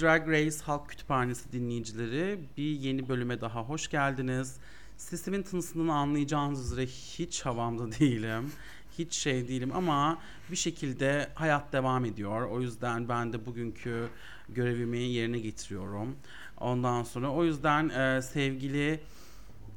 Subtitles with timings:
[0.00, 4.56] Drag Race Halk Kütüphanesi dinleyicileri bir yeni bölüme daha hoş geldiniz.
[4.96, 8.52] Sesimin tınısından anlayacağınız üzere hiç havamda değilim.
[8.98, 10.18] Hiç şey değilim ama
[10.50, 12.48] bir şekilde hayat devam ediyor.
[12.50, 14.08] O yüzden ben de bugünkü
[14.48, 16.16] görevimi yerine getiriyorum.
[16.60, 19.00] Ondan sonra o yüzden e, sevgili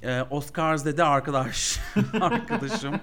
[0.04, 1.80] ee, Oscar Zede arkadaş
[2.22, 2.96] arkadaşım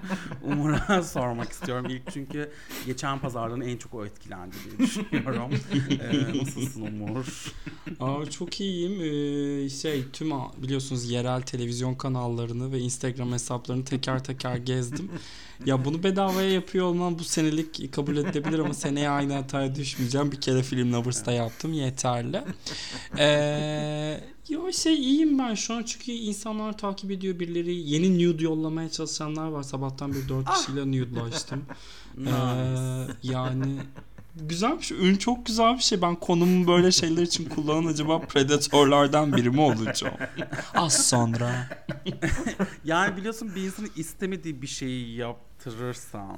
[0.43, 2.51] Umur'a sormak istiyorum ilk çünkü
[2.85, 5.51] geçen pazardan en çok o etkilendi diye düşünüyorum.
[6.01, 7.53] Ee, nasılsın Umur?
[7.99, 9.01] Aa, çok iyiyim.
[9.01, 15.11] Ee, şey tüm biliyorsunuz yerel televizyon kanallarını ve Instagram hesaplarını teker teker gezdim.
[15.65, 20.31] Ya bunu bedavaya yapıyor olmam bu senelik kabul edilebilir ama seneye aynı hataya düşmeyeceğim.
[20.31, 22.41] Bir kere film Lovers'ta yaptım yeterli.
[23.17, 23.25] Ee,
[24.49, 29.47] ya şey iyiyim ben şu an çünkü insanlar takip ediyor birileri yeni nude yollamaya çalışanlar
[29.47, 29.63] var.
[29.63, 31.65] Sabahtan bir dört kişiyle nude'laştım.
[32.17, 32.31] ee,
[33.23, 33.77] yani
[34.41, 34.97] güzel bir şey.
[34.97, 36.01] Ürün çok güzel bir şey.
[36.01, 40.13] Ben konumu böyle şeyler için kullanan acaba predatörlerden biri mi olacağım?
[40.75, 41.69] Az sonra.
[42.85, 46.37] yani biliyorsun bir insanın istemediği bir şeyi yaptırırsan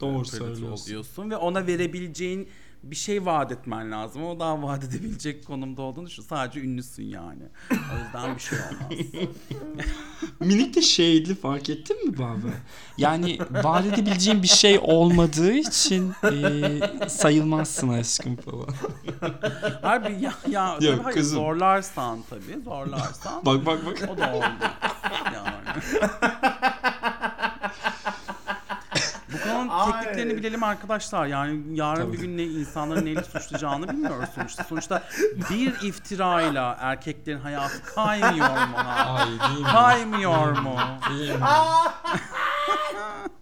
[0.00, 0.86] Doğru söylüyorsun.
[0.86, 2.48] oluyorsun ve ona verebileceğin
[2.90, 4.24] bir şey vaat etmen lazım.
[4.24, 6.22] O daha vaat edebilecek konumda olduğunu düşün.
[6.22, 7.42] Sadece ünlüsün yani.
[7.70, 9.06] O yüzden bir şey olmaz.
[10.40, 12.48] Minik de şeyli fark ettin mi Baba?
[12.98, 18.68] Yani vaat edebileceğin bir şey olmadığı için e, sayılmazsın aşkım falan.
[19.82, 21.38] Harbi ya, ya Yok, tabii kızım.
[21.38, 23.46] zorlarsan tabii zorlarsan.
[23.46, 24.08] bak bak bak.
[24.14, 24.44] O da oldu.
[25.34, 25.82] Yani.
[29.92, 31.26] Tekniklerini bilelim arkadaşlar.
[31.26, 32.12] Yani yarın Tabii.
[32.12, 34.64] bir gün ne insanların neyle suçlayacağını bilmiyoruz sonuçta.
[34.64, 35.02] Sonuçta
[35.50, 38.76] bir iftirayla erkeklerin hayatı kaymıyor mu?
[39.06, 39.72] Ay, değil mi?
[39.72, 40.76] Kaymıyor mu?
[41.10, 41.38] Değil mi?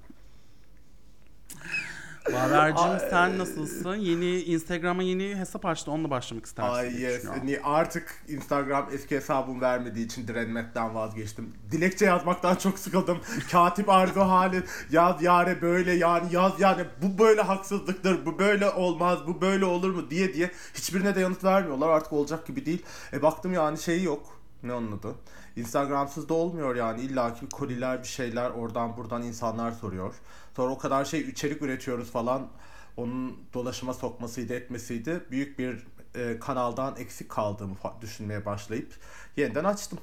[2.26, 3.94] Baver'cim sen nasılsın?
[3.94, 5.90] Yeni Instagram'a yeni hesap açtı.
[5.90, 6.74] Onunla başlamak istersin.
[6.74, 7.24] Ay yes.
[7.44, 11.54] Ni artık Instagram eski hesabım vermediği için direnmekten vazgeçtim.
[11.70, 13.18] Dilekçe yazmaktan çok sıkıldım.
[13.52, 18.26] Katip arzu hali yaz yare böyle yani yaz yani bu böyle haksızlıktır.
[18.26, 19.18] Bu böyle olmaz.
[19.26, 21.88] Bu böyle olur mu diye diye hiçbirine de yanıt vermiyorlar.
[21.88, 22.82] Artık olacak gibi değil.
[23.12, 24.38] E baktım yani şeyi yok.
[24.62, 25.14] Ne onun adı?
[25.56, 27.00] Instagramsız da olmuyor yani.
[27.00, 30.14] İlla ki koliler bir şeyler oradan buradan insanlar soruyor.
[30.56, 32.48] Sonra o kadar şey içerik üretiyoruz falan.
[32.96, 35.20] Onun dolaşıma sokmasıydı etmesiydi.
[35.30, 38.94] Büyük bir e, kanaldan eksik kaldığımı düşünmeye başlayıp
[39.36, 39.98] yeniden açtım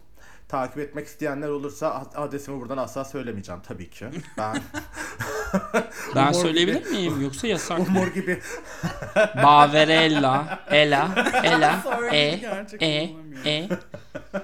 [0.50, 4.06] takip etmek isteyenler olursa adresimi buradan asla söylemeyeceğim tabii ki.
[4.38, 4.58] Ben
[6.16, 8.40] Ben söyleyebilir gibi, miyim yoksa yasak Umur gibi.
[9.44, 11.10] Baverella, Ela,
[11.44, 12.40] Ela, E,
[12.82, 13.10] E,
[13.46, 13.70] E.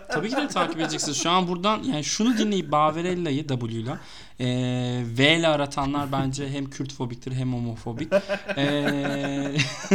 [0.10, 1.24] Tabii ki de takip edeceksiniz.
[1.24, 3.98] Şu an buradan yani şunu dinleyip Baverella'yı W ile
[4.40, 4.46] e,
[5.18, 8.14] V ile aratanlar bence hem Kürt fobiktir hem homofobik.
[8.58, 8.94] E,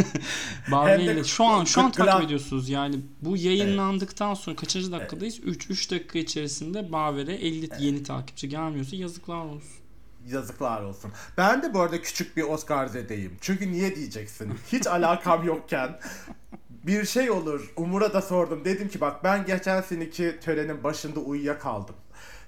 [0.71, 2.69] Baverella şu an şu an takip ediyorsunuz.
[2.69, 5.39] Yani bu yayınlandıktan sonra kaçıncı dakikadayız?
[5.43, 9.81] 3 3 dakika içerisinde Bavere 50 yeni takipçi gelmiyorsa yazıklar olsun
[10.27, 11.11] yazıklar olsun.
[11.37, 13.37] Ben de bu arada küçük bir Oscar zedeyim.
[13.41, 14.53] Çünkü niye diyeceksin?
[14.71, 15.99] Hiç alakam yokken
[16.69, 17.73] bir şey olur.
[17.75, 18.65] Umur'a da sordum.
[18.65, 21.95] Dedim ki bak ben geçen seneki törenin başında uyuyakaldım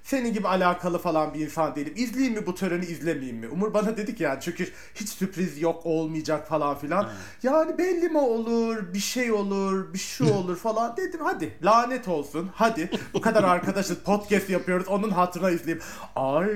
[0.04, 1.92] senin gibi alakalı falan bir insan değilim.
[1.96, 3.48] İzleyeyim mi bu töreni izlemeyeyim mi?
[3.48, 7.10] Umur bana dedi ki yani çünkü hiç sürpriz yok olmayacak falan filan.
[7.42, 12.50] Yani belli mi olur bir şey olur bir şey olur falan dedim hadi lanet olsun
[12.54, 15.84] hadi bu kadar arkadaşız podcast yapıyoruz onun hatırına izleyeyim.
[16.16, 16.46] Ay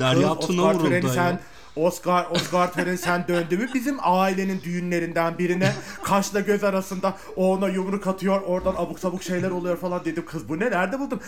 [0.00, 0.74] Derya Tuna
[1.08, 1.40] sen
[1.78, 3.68] Oscar Oscar töreni sen döndü mü?
[3.74, 5.72] Bizim ailenin düğünlerinden birine
[6.02, 10.48] kaşla göz arasında o ona yumruk atıyor oradan abuk sabuk şeyler oluyor falan dedim kız
[10.48, 10.70] bu ne?
[10.70, 11.20] Nerede buldum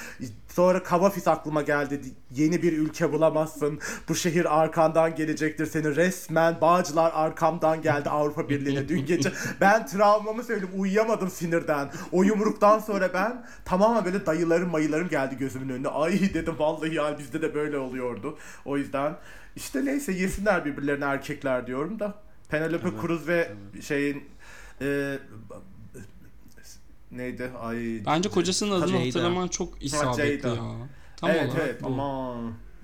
[0.52, 2.00] sonra Kavafis aklıma geldi.
[2.30, 3.78] Yeni bir ülke bulamazsın.
[4.08, 5.66] Bu şehir arkandan gelecektir.
[5.66, 9.32] Seni resmen Bağcılar arkamdan geldi Avrupa Birliği'ne dün gece.
[9.60, 11.90] Ben travmamı söyleyeyim uyuyamadım sinirden.
[12.12, 15.88] O yumruktan sonra ben tamamen böyle dayılarım mayılarım geldi gözümün önüne.
[15.88, 18.38] Ay dedim vallahi ya bizde de böyle oluyordu.
[18.64, 19.16] O yüzden
[19.60, 22.14] işte neyse yesinler birbirlerine erkekler diyorum da.
[22.48, 23.84] Penelope evet, Cruz ve evet.
[23.84, 24.24] şeyin
[24.80, 25.18] e,
[27.12, 27.50] neydi?
[27.60, 30.56] Ay Bence kocasının adını hatırlaman çok isabetli ya.
[31.16, 31.86] Tam evet evet bu.
[31.86, 32.36] ama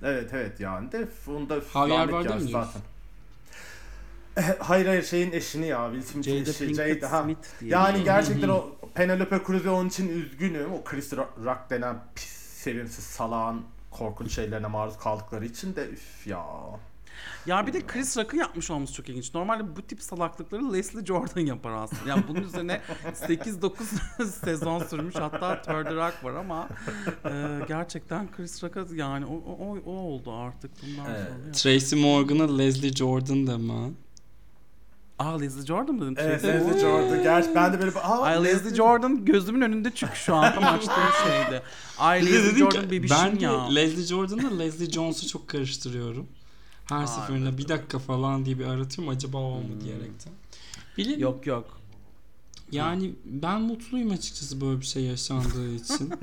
[0.03, 2.81] evet evet yani de onda Javier Bardem mi zaten.
[4.59, 7.27] hayır hayır şeyin eşini ya Will Smith'in eşi Jada ha.
[7.61, 10.73] Yani gerçekten o Penelope Cruz'e onun için üzgünüm.
[10.73, 13.61] O Chris Rock denen pis sevimsiz salağın
[13.97, 16.45] korkunç şeylerine maruz kaldıkları için de üf ya.
[17.45, 19.33] Ya bir de Chris Rock'ın yapmış olması çok ilginç.
[19.33, 22.09] Normalde bu tip salaklıkları Leslie Jordan yapar aslında.
[22.09, 25.15] Yani bunun üzerine 8-9 sezon sürmüş.
[25.15, 26.69] Hatta Third Rock var ama
[27.25, 31.27] e, gerçekten Chris Rock'a yani o, o, o oldu artık bundan evet.
[31.27, 31.51] sonra.
[31.51, 33.89] Tracy Morgan'a Leslie Jordan deme.
[35.19, 36.15] Aa Leslie Jordan mı dedin?
[36.19, 37.23] Evet Şeyde- Leslie Jordan.
[37.23, 40.93] Gerçi ben de böyle Aa, Ay Leslie Jordan gözümün önünde çünkü şu an tam açtığım
[41.27, 41.61] şeydi.
[41.97, 43.69] Ay Bir de Leslie dedim Jordan ki, bebişim ben de ya.
[43.69, 46.27] Leslie Jordan'la Leslie Jones'u çok karıştırıyorum.
[46.85, 50.33] Her Aa, seferinde evet, bir dakika falan diye bir aratıyorum acaba o mu diyerekten.
[50.97, 51.77] Bilin Yok yok.
[52.71, 56.13] Yani ben mutluyum açıkçası böyle bir şey yaşandığı için.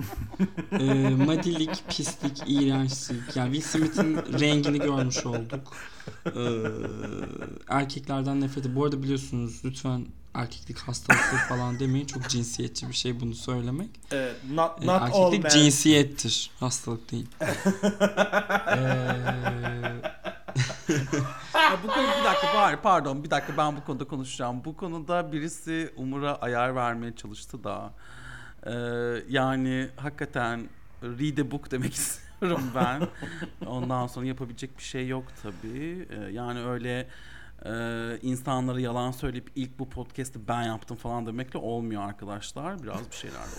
[0.73, 3.37] ee, madilik, pislik, iğrençlik.
[3.37, 5.77] Yani Will Smith'in rengini görmüş olduk.
[6.27, 6.31] Ee,
[7.69, 8.77] erkeklerden nefreti.
[8.77, 12.07] Bu arada biliyorsunuz lütfen erkeklik hastalıktır falan demeyin.
[12.07, 13.91] Çok cinsiyetçi bir şey bunu söylemek.
[14.11, 15.51] Evet, not, Ee, not all erkeklik men.
[15.51, 16.51] cinsiyettir.
[16.61, 17.27] Hastalık değil.
[18.77, 18.79] Ee,
[21.55, 24.65] Ya bu konu bir dakika var pardon bir dakika ben bu konuda konuşacağım.
[24.65, 27.93] Bu konuda birisi Umur'a ayar vermeye çalıştı da
[28.67, 28.71] Ee,
[29.29, 30.69] yani hakikaten
[31.03, 33.09] read a book demek istiyorum ben.
[33.67, 36.09] Ondan sonra yapabilecek bir şey yok tabii.
[36.11, 37.09] Ee, yani öyle
[37.65, 42.83] e, insanlara yalan söyleyip ilk bu podcast'i ben yaptım falan demekle olmuyor arkadaşlar.
[42.83, 43.57] Biraz bir şeyler de.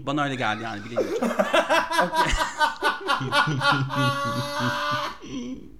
[0.00, 1.34] Bana öyle geldi yani bilemeyeceğim.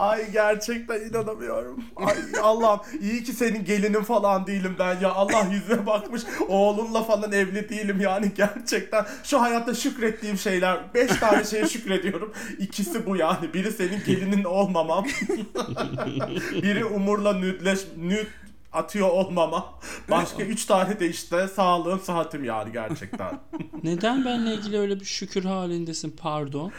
[0.00, 1.84] Ay gerçekten inanamıyorum.
[1.96, 5.12] Ay Allah'ım iyi ki senin gelinin falan değilim ben ya.
[5.12, 6.22] Allah yüzüme bakmış.
[6.48, 9.06] Oğlunla falan evli değilim yani gerçekten.
[9.24, 10.78] Şu hayatta şükrettiğim şeyler.
[10.94, 12.32] Beş tane şeye şükrediyorum.
[12.58, 13.54] İkisi bu yani.
[13.54, 15.04] Biri senin gelinin olmamam.
[16.62, 18.26] Biri Umur'la nüdleş, nüd
[18.72, 19.74] atıyor olmama.
[20.10, 23.40] Başka üç tane de işte sağlığım, sıhhatim yani gerçekten.
[23.84, 26.72] neden benimle ilgili öyle bir şükür halindesin pardon?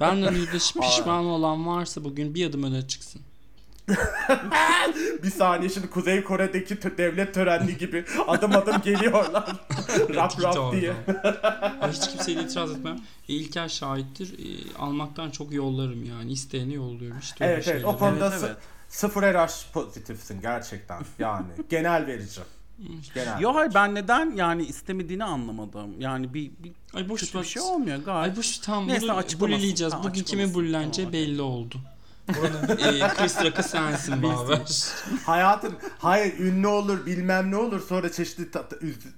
[0.00, 3.20] Benle yüzleşip pişman olan varsa bugün bir adım öne çıksın.
[5.22, 9.46] Bir saniye şimdi Kuzey Kore'deki tö- devlet törenli gibi adım adım geliyorlar.
[10.14, 10.72] rap Git rap oradan.
[10.80, 10.92] diye.
[11.92, 12.96] Hiç kimseyle itiraz etmem.
[13.28, 14.32] E, İlker şahittir.
[14.38, 16.32] E, almaktan çok yollarım yani.
[16.32, 17.18] İsteyeni yolluyorum.
[17.18, 17.98] İşte öyle Evet evet o şeyler.
[17.98, 18.56] konuda Evet, evet.
[18.94, 22.40] Sıfır RH pozitifsin gerçekten yani genel verici.
[23.14, 23.40] Genel.
[23.40, 26.00] Yo hayır ben neden yani istemediğini anlamadım.
[26.00, 28.30] Yani bir, bir Ay boş kötü bir şey olmuyor gayet.
[28.30, 29.00] Ay boş tam Neyse,
[29.40, 29.90] bunu.
[29.90, 30.54] Tamam, Bugün kimin
[30.96, 31.80] Tamam, belli oldu.
[32.28, 34.60] Buranın e, Chris Rock'ı sensin Baver.
[35.26, 38.68] Hayatım hayır ünlü olur bilmem ne olur sonra çeşitli ta-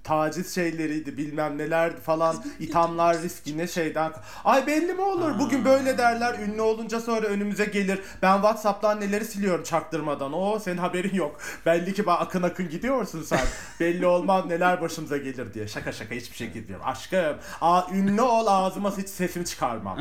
[0.04, 4.12] taciz şeyleriydi bilmem neler falan ithamlar riski ne şeyden.
[4.44, 8.00] Ay belli mi olur bugün böyle derler ünlü olunca sonra önümüze gelir.
[8.22, 10.32] Ben Whatsapp'tan neleri siliyorum çaktırmadan.
[10.32, 11.40] O senin haberin yok.
[11.66, 13.40] Belli ki bak akın akın gidiyorsun sen.
[13.80, 15.68] belli olmaz neler başımıza gelir diye.
[15.68, 16.86] Şaka şaka hiçbir şey gitmiyorum.
[16.86, 19.98] Aşkım aa, ünlü ol ağzıma hiç sesimi çıkarmam.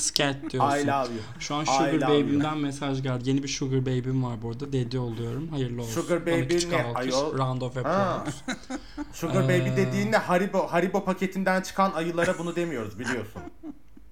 [0.00, 0.78] Scat diyorsun.
[0.78, 1.22] I love you.
[1.40, 3.28] Şu an Sugar love Baby'mden mesaj geldi.
[3.28, 4.72] Yeni bir Sugar Baby'm var bu arada.
[4.72, 5.48] Dedi oluyorum.
[5.48, 6.02] Hayırlı olsun.
[6.02, 6.84] Sugar Baby ne?
[6.84, 7.14] alkış.
[7.14, 7.38] Ayol.
[7.38, 8.38] Round of applause.
[9.12, 13.42] Sugar Ee, Baby dediğinde Haribo Haribo paketinden çıkan ayılara bunu demiyoruz biliyorsun.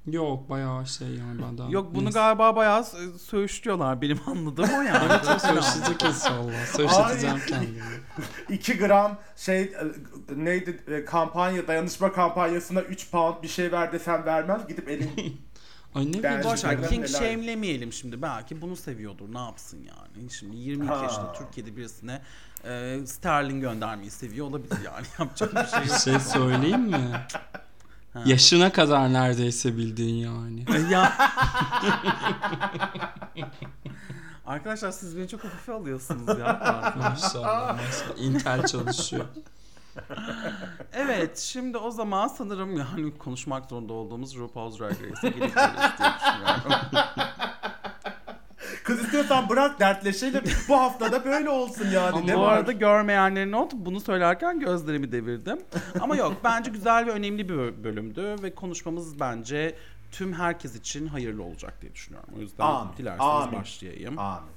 [0.06, 1.70] Yok bayağı şey yani ben daha...
[1.70, 2.18] Yok bunu Neyse.
[2.18, 2.84] galiba bayağı
[3.18, 5.04] söğüşlüyorlar benim anladığım o yani.
[5.10, 6.66] Evet söğüşleyecek inşallah.
[6.66, 7.78] Söğüşleteceğim kendimi.
[8.50, 9.72] 2 gram şey e,
[10.36, 15.40] neydi e, kampanya dayanışma kampanyasına 3 pound bir şey ver desem vermez gidip elin
[15.96, 16.44] Ay ne bileyim.
[16.44, 18.22] Boş ver king shame'lemeyelim şimdi.
[18.22, 19.34] Belki bunu seviyordur.
[19.34, 20.30] Ne yapsın yani?
[20.30, 21.02] Şimdi 22 Ha.
[21.02, 22.20] yaşında Türkiye'de birisine
[22.64, 25.06] e, sterling göndermeyi seviyor olabilir yani.
[25.18, 25.98] Yapacak bir şey Bir yok.
[26.00, 27.10] şey söyleyeyim mi?
[28.26, 30.64] Yaşına kadar neredeyse bildiğin yani.
[30.92, 31.12] ya.
[34.46, 36.94] Arkadaşlar siz beni çok hafife alıyorsunuz ya.
[36.98, 38.18] Maşallah maşallah.
[38.18, 39.24] Intel çalışıyor.
[40.92, 46.72] evet şimdi o zaman sanırım yani konuşmak zorunda olduğumuz RuPaul's Drag Race'e gelip diye düşünüyorum.
[48.84, 50.42] kız istiyorsan bırak dertleşelim.
[50.68, 52.08] Bu haftada böyle olsun yani.
[52.16, 52.52] Ama ne bu var?
[52.52, 55.58] arada görmeyenlerin not bunu söylerken gözlerimi devirdim.
[56.00, 59.76] Ama yok bence güzel ve önemli bir bö- bölümdü ve konuşmamız bence
[60.12, 62.28] tüm herkes için hayırlı olacak diye düşünüyorum.
[62.38, 62.92] O yüzden Amin.
[62.96, 63.58] dilerseniz Amin.
[63.60, 64.18] başlayayım.
[64.18, 64.55] Amin.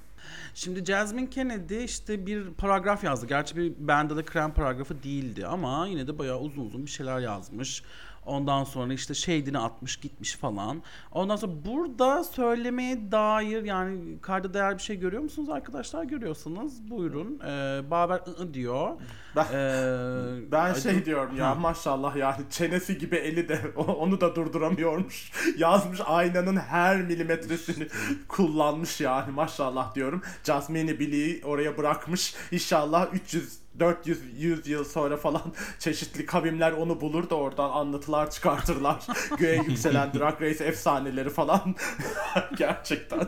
[0.53, 3.27] Şimdi Jasmine Kennedy işte bir paragraf yazdı.
[3.27, 7.19] Gerçi bir bende de krem paragrafı değildi ama yine de bayağı uzun uzun bir şeyler
[7.19, 7.83] yazmış.
[8.29, 10.83] Ondan sonra işte şeydini atmış gitmiş falan.
[11.11, 16.03] Ondan sonra burada söylemeye dair yani kayda değer bir şey görüyor musunuz arkadaşlar?
[16.03, 17.39] Görüyorsanız buyurun.
[17.39, 18.89] Ee, Baber ı diyor.
[19.35, 24.35] Ben- Ee, Ben şey dur- diyorum ya maşallah yani çenesi gibi eli de onu da
[24.35, 25.31] durduramıyormuş.
[25.57, 27.87] Yazmış aynanın her milimetresini
[28.27, 30.21] kullanmış yani maşallah diyorum.
[30.43, 32.35] Jasmine Billy'yi oraya bırakmış.
[32.51, 35.41] İnşallah 300 400 100 yıl sonra falan
[35.79, 39.07] çeşitli kavimler onu bulur da oradan anlatılar çıkartırlar.
[39.37, 41.75] Göğe yükselen Drag Race efsaneleri falan.
[42.57, 43.27] Gerçekten.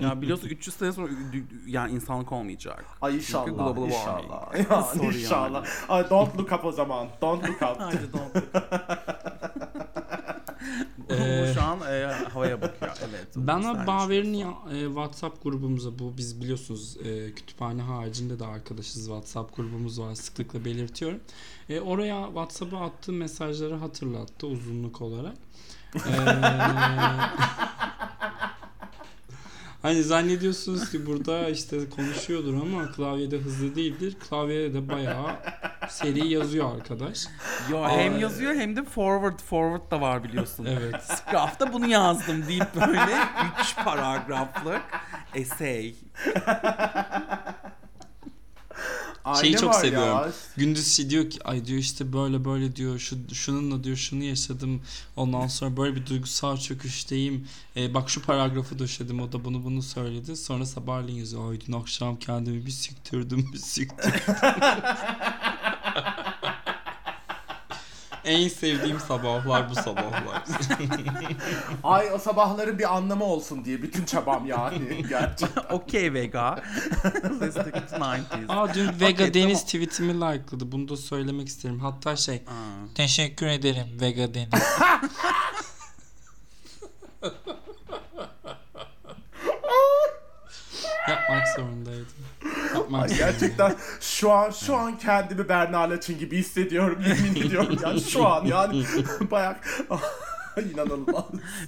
[0.00, 1.08] Ya biliyorsun 300 sene sonra
[1.66, 2.84] yani insanlık olmayacak.
[3.00, 3.46] Ay Çünkü inşallah.
[3.46, 4.70] global inşallah.
[4.70, 5.64] Yani inşallah.
[5.64, 5.66] yani.
[5.88, 7.08] Ay, don't look up o zaman.
[7.22, 7.80] Don't look up.
[7.80, 8.44] Haydi don't.
[11.10, 12.92] Ee, şu an e, havaya bakıyor.
[13.10, 13.36] Evet.
[13.60, 13.86] Düşünüyorsun.
[14.34, 20.14] ya- e, WhatsApp grubumuza bu biz biliyorsunuz e, kütüphane haricinde de arkadaşız WhatsApp grubumuz var
[20.14, 21.20] sıklıkla belirtiyorum.
[21.68, 25.34] E, oraya WhatsApp'a attığım mesajları hatırlattı uzunluk olarak.
[25.94, 25.98] E,
[29.82, 34.16] hani zannediyorsunuz ki burada işte konuşuyordur ama klavyede hızlı değildir.
[34.30, 35.26] Klavyede de bayağı
[35.92, 37.26] seri yazıyor arkadaş.
[37.70, 40.64] Yo, hem yazıyor hem de forward forward da var biliyorsun.
[40.64, 41.02] Evet.
[41.02, 43.18] Scraft'ta bunu yazdım deyip böyle
[43.62, 44.82] 3 paragraflık
[45.34, 45.94] essay.
[49.40, 49.80] Şeyi Aynı çok var ya.
[49.80, 50.32] seviyorum.
[50.56, 54.82] Gündüz şey diyor ki ay diyor işte böyle böyle diyor şu şununla diyor şunu yaşadım
[55.16, 59.82] ondan sonra böyle bir duygusal çöküşteyim E, bak şu paragrafı döşedim o da bunu bunu
[59.82, 64.20] söyledi sonra sabahleyin yazıyor ay dün akşam kendimi bir siktirdim bir siktirdim
[68.24, 70.42] en sevdiğim sabahlar bu sabahlar
[71.84, 75.02] Ay o sabahların bir anlamı olsun diye bütün çabam yani.
[75.08, 75.64] Gerçekten.
[75.70, 76.54] Okey Vega.
[77.40, 78.20] Destek 90s.
[78.48, 79.66] Aa dün Vega Okey, Deniz tamam.
[79.66, 82.94] tweetimi likeladı bunu da söylemek isterim hatta şey Aa.
[82.94, 84.50] Teşekkür ederim Vega Deniz.
[91.08, 92.06] Yapmak zorundaydım.
[92.92, 98.26] Ay gerçekten şu an şu an kendimi Berna Laçın gibi hissediyorum yemin ediyorum yani şu
[98.26, 98.84] an yani
[99.30, 99.56] bayağı
[100.72, 101.24] inanılmaz.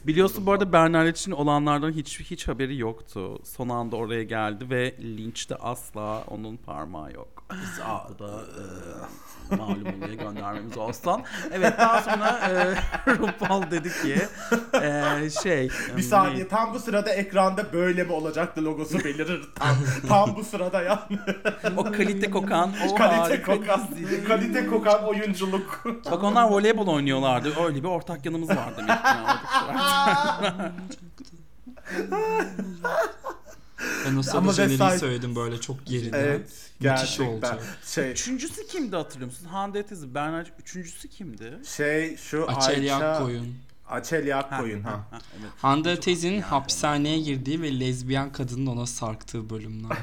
[0.07, 3.39] Biliyorsun bu arada Bernard için olanlardan hiç hiç haberi yoktu.
[3.45, 7.45] Son anda oraya geldi ve linçte asla onun parmağı yok.
[8.11, 8.63] Bu da e,
[9.57, 11.23] malum oluyor göndermemiz olsun.
[11.53, 12.75] Evet daha sonra e,
[13.13, 14.17] RuPaul dedi ki
[14.83, 19.77] e, şey Bir saniye tam bu sırada ekranda böyle mi olacaktı logosu belirir tam
[20.09, 20.99] tam bu sırada yani
[21.77, 24.25] o kalite kokan o kalite kokan dizi.
[24.25, 25.85] kalite kokan oyunculuk.
[26.11, 27.53] Bak onlar voleybol oynuyorlardı.
[27.65, 29.05] Öyle bir ortak yanımız var demek ki.
[29.05, 31.33] yani oradaki
[34.07, 36.19] Ben o Ama sırada jeneriği söyledim böyle çok geriden.
[36.19, 37.79] Evet Müthiş gerçekten olacak.
[37.87, 39.47] şey Üçüncüsü kimdi hatırlıyor musun?
[39.47, 41.59] Hande Tezi, Bernard üçüncüsü kimdi?
[41.77, 43.57] şey şu Açelya Ayça koyun.
[43.93, 44.91] Açelya koyun ha.
[44.91, 45.51] ha, evet.
[45.63, 49.97] Hande yani hapishaneye girdiği ve lezbiyen kadının ona sarktığı bölümler.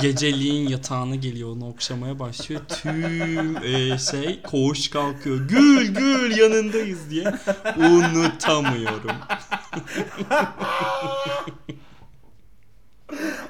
[0.00, 2.60] Geceliğin yatağına geliyor onu okşamaya başlıyor.
[2.68, 5.48] Tüm e, şey koğuş kalkıyor.
[5.48, 7.34] Gül gül yanındayız diye.
[7.76, 9.16] Unutamıyorum.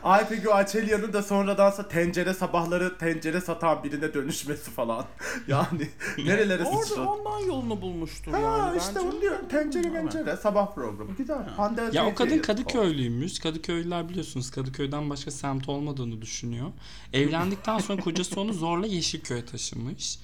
[0.02, 5.04] Ay peki o Açelya'nın da sonradansa tencere sabahları tencere satan birine dönüşmesi falan.
[5.48, 5.88] Yani
[6.18, 7.08] nerelere Orada sıçradı.
[7.08, 8.78] ondan yolunu bulmuştur Ha yani.
[8.78, 10.12] işte onu diyorum tencere Evet.
[10.12, 11.48] tencere sabah programı güzel.
[11.48, 13.38] Hande Ya o kadın Kadıköylüymüş.
[13.38, 16.68] Kadıköylüler biliyorsunuz Kadıköy'den başka semt olmadığını düşünüyor.
[17.12, 20.18] Evlendikten sonra kocası onu zorla Yeşilköy'e taşımış.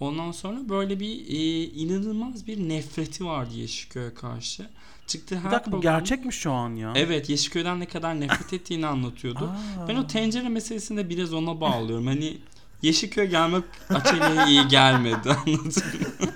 [0.00, 4.68] Ondan sonra böyle bir e, inanılmaz bir nefreti vardı Yeşilköy'e karşı.
[5.06, 6.92] Çıktı her Bir dakika bu program- gerçek mi şu an ya?
[6.96, 9.50] Evet Yeşilköy'den ne kadar nefret ettiğini anlatıyordu.
[9.88, 12.06] Ben o tencere meselesini de biraz ona bağlıyorum.
[12.06, 12.38] Hani
[12.86, 16.28] Yeşilköy gelmek Açelya'ya iyi gelmedi anladın mı?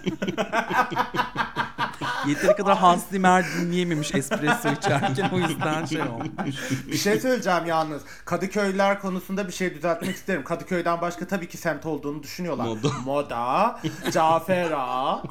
[2.26, 6.28] Yeteri kadar Hans Zimmer dinleyememiş espresso içerken o yüzden şey olmuş.
[6.86, 8.02] Bir şey söyleyeceğim yalnız.
[8.24, 10.44] Kadıköylüler konusunda bir şey düzeltmek isterim.
[10.44, 12.64] Kadıköy'den başka tabii ki semt olduğunu düşünüyorlar.
[12.64, 12.88] Moda.
[13.04, 13.80] Moda,
[14.12, 15.22] Cafera,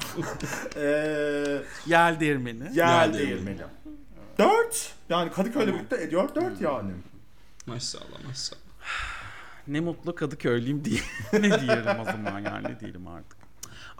[0.76, 2.78] eee Yel değirmeni.
[2.78, 3.60] Yer Değirmeni.
[4.38, 4.92] Dört.
[5.08, 6.92] Yani Kadıköy'le birlikte ediyor dört yani.
[7.66, 8.59] Maşallah maşallah.
[9.70, 11.00] Ne mutlu Kadıköylüyüm diye.
[11.32, 13.40] ne diyelim o zaman yani ne diyelim artık.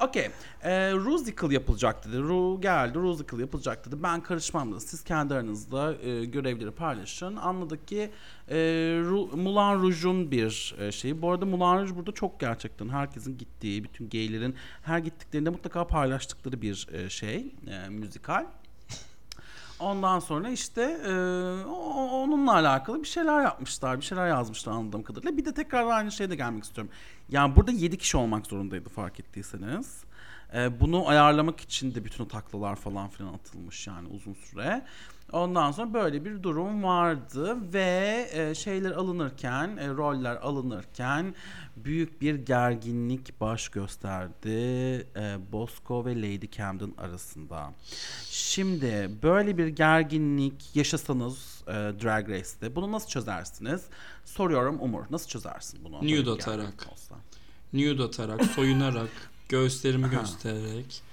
[0.03, 0.31] Okey.
[0.63, 2.19] E, Rusical yapılacak dedi.
[2.19, 2.99] Ru geldi.
[2.99, 4.03] Rusical yapılacak dedi.
[4.03, 4.81] Ben karışmam dedi.
[4.81, 7.37] Siz kendi aranızda e, görevleri paylaşın.
[7.37, 8.11] Anladık ki
[8.49, 8.57] e,
[9.05, 11.23] Ru- Moulin Rouge'un bir e, şeyi.
[11.23, 16.63] Bu arada Moulin Rouge burada çok gerçekten herkesin gittiği, bütün gaylerin her gittiklerinde mutlaka paylaştıkları
[16.63, 17.55] bir e, şey.
[17.67, 18.47] E, müzikal.
[19.81, 21.11] Ondan sonra işte e,
[22.11, 24.01] onunla alakalı bir şeyler yapmışlar.
[24.01, 25.37] Bir şeyler yazmışlar anladığım kadarıyla.
[25.37, 26.93] Bir de tekrar aynı şeye de gelmek istiyorum.
[27.29, 30.05] Yani burada 7 kişi olmak zorundaydı fark ettiyseniz.
[30.55, 34.83] E, bunu ayarlamak için de bütün o taklalar falan filan atılmış yani uzun süre.
[35.33, 41.35] Ondan sonra böyle bir durum vardı ve e, şeyler alınırken, e, roller alınırken
[41.77, 44.49] büyük bir gerginlik baş gösterdi
[45.17, 47.73] e, Bosco ve Lady Camden arasında.
[48.31, 53.83] Şimdi böyle bir gerginlik yaşasanız e, Drag Race'te bunu nasıl çözersiniz?
[54.25, 55.97] Soruyorum Umur nasıl çözersin bunu?
[55.97, 56.87] Nude atarak.
[57.73, 59.11] Nude atarak, soyunarak,
[59.49, 61.10] göğüslerimi göstererek.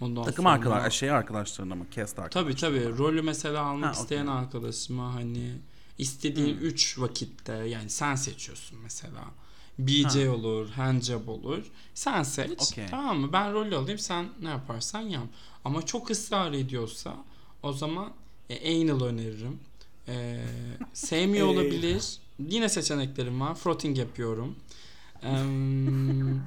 [0.00, 1.86] Ondan Takım sonra- arkadaş, şey arkadaşlarına mı?
[1.96, 2.98] Cast arkadaşlarına Tabii tabii.
[2.98, 4.38] Rolü mesela almak Ha, isteyen okey.
[4.38, 5.52] arkadaşıma hani
[5.98, 9.24] istediğin 3 vakitte yani sen seçiyorsun mesela.
[9.78, 11.62] BJ olur, handjob olur.
[11.94, 12.58] Sen seç.
[12.72, 12.86] Okey.
[12.90, 13.32] Tamam mı?
[13.32, 15.26] Ben rol alayım sen ne yaparsan yap.
[15.64, 17.16] Ama çok ısrar ediyorsa
[17.62, 18.12] o zaman
[18.50, 19.58] e, anal öneririm.
[20.08, 20.44] E,
[20.94, 22.16] sevmiyor olabilir.
[22.48, 23.54] Yine seçeneklerim var.
[23.54, 24.56] Frotting yapıyorum.
[25.22, 25.30] Eee,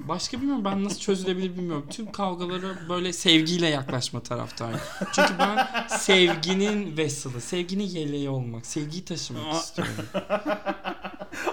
[0.07, 1.85] başka bilmiyorum ben nasıl çözülebilir bilmiyorum.
[1.89, 4.79] Tüm kavgalara böyle sevgiyle yaklaşma taraftarıyım.
[5.15, 9.93] Çünkü ben sevginin vesılı, sevginin yeleği olmak, sevgiyi taşımak istiyorum.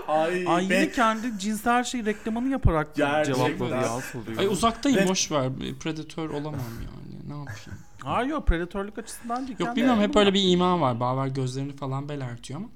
[0.09, 3.47] Ay, Ay yine ben- kendi cinsel şey reklamını yaparak Gerçekten.
[3.47, 4.39] cevapladı ya soruyu.
[4.41, 5.49] Ay uzaktayım Ve- boş ver.
[5.81, 7.29] Predatör olamam yani.
[7.29, 7.79] Ne yapayım?
[8.05, 9.59] Hayır yok predatörlük açısından değil.
[9.59, 11.01] Yok bilmiyorum hep öyle bir iman var.
[11.01, 12.69] Baver gözlerini falan belertiyor ama.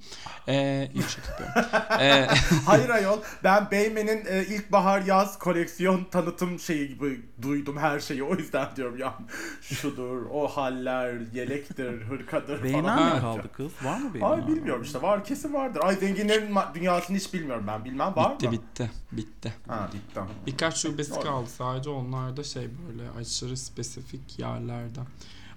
[0.49, 1.71] Eee yok şaka yapıyorum.
[2.01, 2.29] Eee,
[2.67, 8.35] Hayır ayol ben Beymen'in e, ilkbahar yaz koleksiyon tanıtım şeyi gibi duydum her şeyi o
[8.35, 9.15] yüzden diyorum ya
[9.63, 13.15] şudur o haller yelektir hırkadır Beymen falan.
[13.15, 13.73] mi kaldı kız?
[13.83, 14.31] Var mı Beymen?
[14.31, 15.81] Ay bilmiyorum işte var kesin vardır.
[15.85, 18.53] Ay zenginlerin dünyasını hiç bilmiyorum ben bilmem var bitti mı?
[18.53, 18.91] bitti.
[19.13, 19.53] Bitti.
[19.69, 20.21] Ha bitti.
[20.47, 25.01] Birkaç şubesi kaldı sadece onlar da şey böyle aşırı spesifik yerlerde.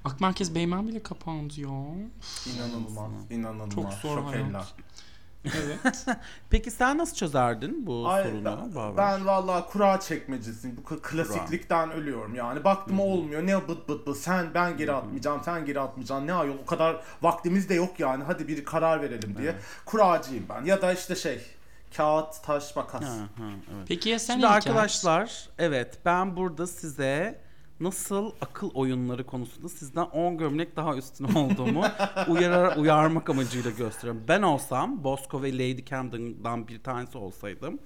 [0.06, 1.68] Ak Merkez Beymen bile kapandı ya.
[2.56, 3.12] İnanılmaz.
[3.30, 3.76] İnanılmaz.
[3.76, 4.76] Çok zor Şok hayat.
[5.46, 6.06] Evet.
[6.50, 8.46] Peki sen nasıl çözerdin bu Ay, sorunu?
[8.76, 10.78] ben, ben vallahi kura çekmecisiyim.
[10.78, 12.64] Bu klasiklikten ölüyorum yani.
[12.64, 13.48] Baktım olmuyor.
[13.48, 14.18] Ne bıt bıt bıt.
[14.18, 15.42] Sen ben geri atmayacağım.
[15.46, 16.28] Sen geri atmayacaksın.
[16.28, 18.24] Ne ayol o kadar vaktimiz de yok yani.
[18.24, 19.56] Hadi bir karar verelim diye.
[19.86, 20.66] Kuracıyım ben.
[20.66, 21.42] Ya da işte şey
[21.98, 23.04] kağıt, taş, makas.
[23.04, 23.86] Ha, ha, evet.
[23.88, 27.45] Peki ya sen Şimdi arkadaşlar evet ben burada size
[27.80, 31.84] nasıl akıl oyunları konusunda sizden 10 gömlek daha üstün olduğumu
[32.28, 34.24] uyarar, uyarmak amacıyla gösteriyorum.
[34.28, 37.80] Ben olsam Bosco ve Lady Camden'dan bir tanesi olsaydım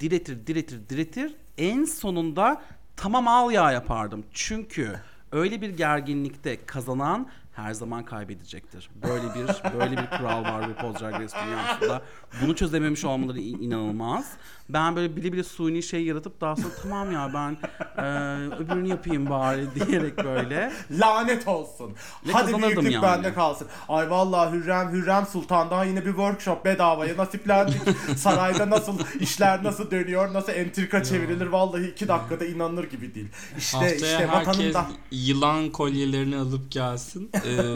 [0.00, 2.62] diretir diretir diretir en sonunda
[2.96, 4.24] tamam al ya yapardım.
[4.32, 5.00] Çünkü
[5.32, 8.90] öyle bir gerginlikte kazanan her zaman kaybedecektir.
[9.02, 12.02] Böyle bir böyle bir kural var RuPaul's Drag Race dünyasında.
[12.42, 14.26] Bunu çözememiş olmaları in- inanılmaz.
[14.68, 17.56] Ben böyle bile bile suni şey yaratıp daha sonra tamam ya ben
[18.02, 18.06] e,
[18.54, 20.72] öbürünü yapayım bari diyerek böyle.
[20.90, 21.90] Lanet olsun.
[22.26, 23.02] Ve Hadi kazanırdım büyüklük yani.
[23.02, 23.68] bende kalsın.
[23.88, 27.80] Ay vallahi Hürrem Hürrem Sultan'dan yine bir workshop bedavaya nasiplendik.
[28.16, 33.28] Sarayda nasıl işler nasıl dönüyor, nasıl entrika çevrilir vallahi iki dakikada inanılır gibi değil.
[33.58, 34.86] İşte Haftaya işte herkes vatanında.
[35.10, 37.30] yılan kolyelerini alıp gelsin.
[37.48, 37.74] Ee,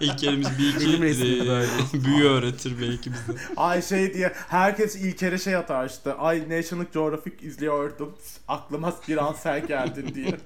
[0.00, 1.68] İlkerimiz bir iki Benim resmim e, böyle.
[2.04, 3.38] büyü öğretir belki bize.
[3.56, 6.12] Ay şey diye herkes İlker'e şey atar işte.
[6.12, 8.14] Ay National Geographic izliyordum.
[8.48, 10.28] Aklıma bir an sen geldin diye.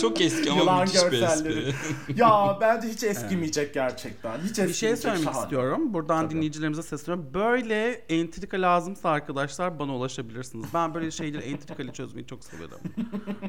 [0.00, 1.74] Çok eski ama Yılan müthiş bir espri.
[2.16, 4.38] ya bence hiç eskimeyecek gerçekten.
[4.38, 4.68] Hiç eskimeyecek.
[4.68, 5.42] Bir şey söylemek şahane.
[5.42, 5.94] istiyorum.
[5.94, 6.34] Buradan Tabii.
[6.34, 7.34] dinleyicilerimize sesleniyorum.
[7.34, 10.66] Böyle entrika lazımsa arkadaşlar bana ulaşabilirsiniz.
[10.74, 12.70] Ben böyle şeyleri entrikali çözmeyi çok severim.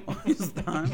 [0.07, 0.87] o yüzden.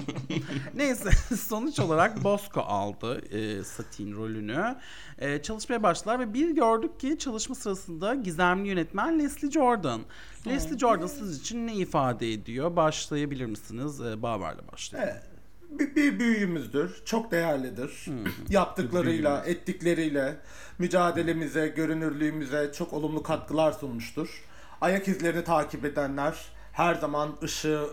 [0.76, 4.76] Neyse sonuç olarak Bosco aldı e, Satin rolünü.
[5.18, 10.02] E, çalışmaya başlar ve bir gördük ki çalışma sırasında gizemli yönetmen Leslie Jordan.
[10.48, 12.76] Leslie Jordan siz için ne ifade ediyor?
[12.76, 14.02] Başlayabilir misiniz?
[14.02, 15.10] E, Baver'le başlayalım.
[15.14, 15.32] Evet.
[15.72, 17.02] Bir, bir büyüğümüzdür.
[17.06, 18.06] Çok değerlidir.
[18.50, 20.38] Yaptıklarıyla, ettikleriyle
[20.80, 24.44] mücadelemize, görünürlüğümüze çok olumlu katkılar sunmuştur.
[24.82, 26.36] Ayak izlerini takip edenler
[26.74, 27.88] her zaman ışığı,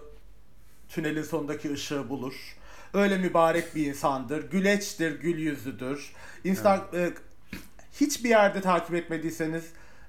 [0.88, 2.57] tünelin sonundaki ışığı bulur.
[2.94, 4.50] Öyle mübarek bir insandır.
[4.50, 6.12] Güleçtir, gül yüzlüdür.
[6.44, 7.10] Insta e,
[7.92, 9.64] hiçbir yerde takip etmediyseniz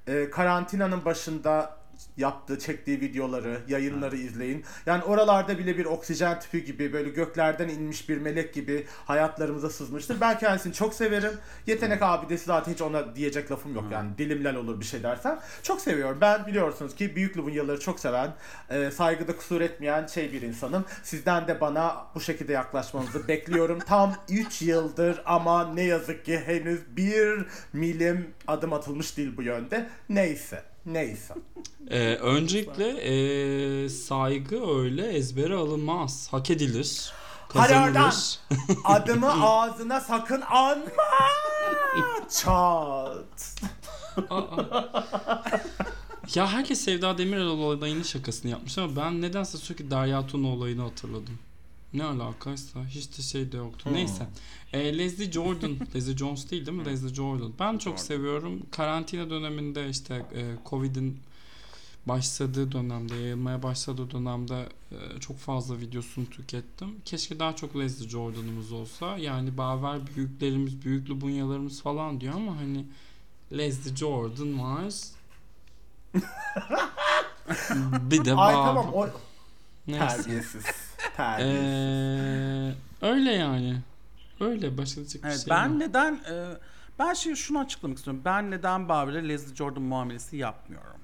[0.07, 1.78] e, karantinanın başında
[2.17, 4.63] yaptığı, çektiği videoları, yayınları izleyin.
[4.85, 10.21] Yani oralarda bile bir oksijen tüpü gibi, böyle göklerden inmiş bir melek gibi hayatlarımıza sızmıştır.
[10.21, 11.31] Ben kendisini çok severim.
[11.67, 13.83] Yetenek abidesi zaten hiç ona diyecek lafım yok.
[13.91, 15.39] Yani dilimler olur bir şey dersen.
[15.63, 16.17] Çok seviyorum.
[16.21, 18.33] Ben biliyorsunuz ki büyük Lubunyaları çok seven,
[18.69, 20.85] e, saygıda kusur etmeyen şey bir insanım.
[21.03, 23.79] Sizden de bana bu şekilde yaklaşmanızı bekliyorum.
[23.79, 29.89] Tam 3 yıldır ama ne yazık ki henüz bir milim adım atılmış değil bu yönde.
[30.09, 30.68] Neyse.
[30.85, 31.33] Neyse.
[31.91, 36.27] Ee, öncelikle e, saygı öyle ezbere alınmaz.
[36.31, 37.13] Hak edilir.
[37.49, 38.39] Kazanılır.
[38.85, 41.03] Adımı ağzına sakın anma.
[42.29, 43.55] Çat.
[46.35, 51.39] Ya herkes Sevda Demirel olayının şakasını yapmış ama ben nedense sürekli Derya Tuna olayını hatırladım.
[51.93, 53.85] Ne alakaysa hiç de şey de yoktu.
[53.85, 53.93] Hmm.
[53.93, 54.27] Neyse.
[54.73, 56.85] E, Leslie Jordan, Leslie Jones değil değil mi?
[56.85, 57.53] Leslie Jordan.
[57.59, 57.97] Ben çok Jordan.
[58.03, 58.61] seviyorum.
[58.71, 61.19] Karantina döneminde işte e, Covid'in
[62.05, 66.95] başladığı dönemde, yayılmaya başladığı dönemde e, çok fazla videosunu tükettim.
[67.05, 69.17] Keşke daha çok Leslie Jordan'ımız olsa.
[69.17, 72.85] Yani Baver büyüklerimiz, büyük Lubunyalarımız falan diyor ama hani
[73.51, 74.93] Leslie Jordan var.
[78.11, 78.65] bir de Ay Baver.
[78.65, 79.07] tamam o
[79.87, 80.07] Neyse.
[80.07, 80.65] terbiyesiz.
[81.17, 81.63] Terbiyesiz.
[83.01, 83.77] Ee, öyle yani.
[84.39, 85.77] Öyle başka diyecek bir Evet, şey ben yok.
[85.77, 86.45] neden e,
[86.99, 88.21] Ben şimdi şunu açıklamak istiyorum.
[88.25, 90.99] Ben neden Barbie'le Leslie Jordan muamelesi yapmıyorum?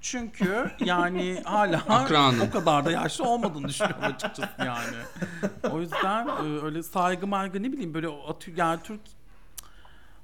[0.00, 2.40] Çünkü yani hala Akranım.
[2.40, 4.96] o kadar da yaşlı olmadığını düşünüyorum açıkçası yani.
[5.70, 9.00] O yüzden e, öyle saygı margı ne bileyim böyle atıyor yani Türk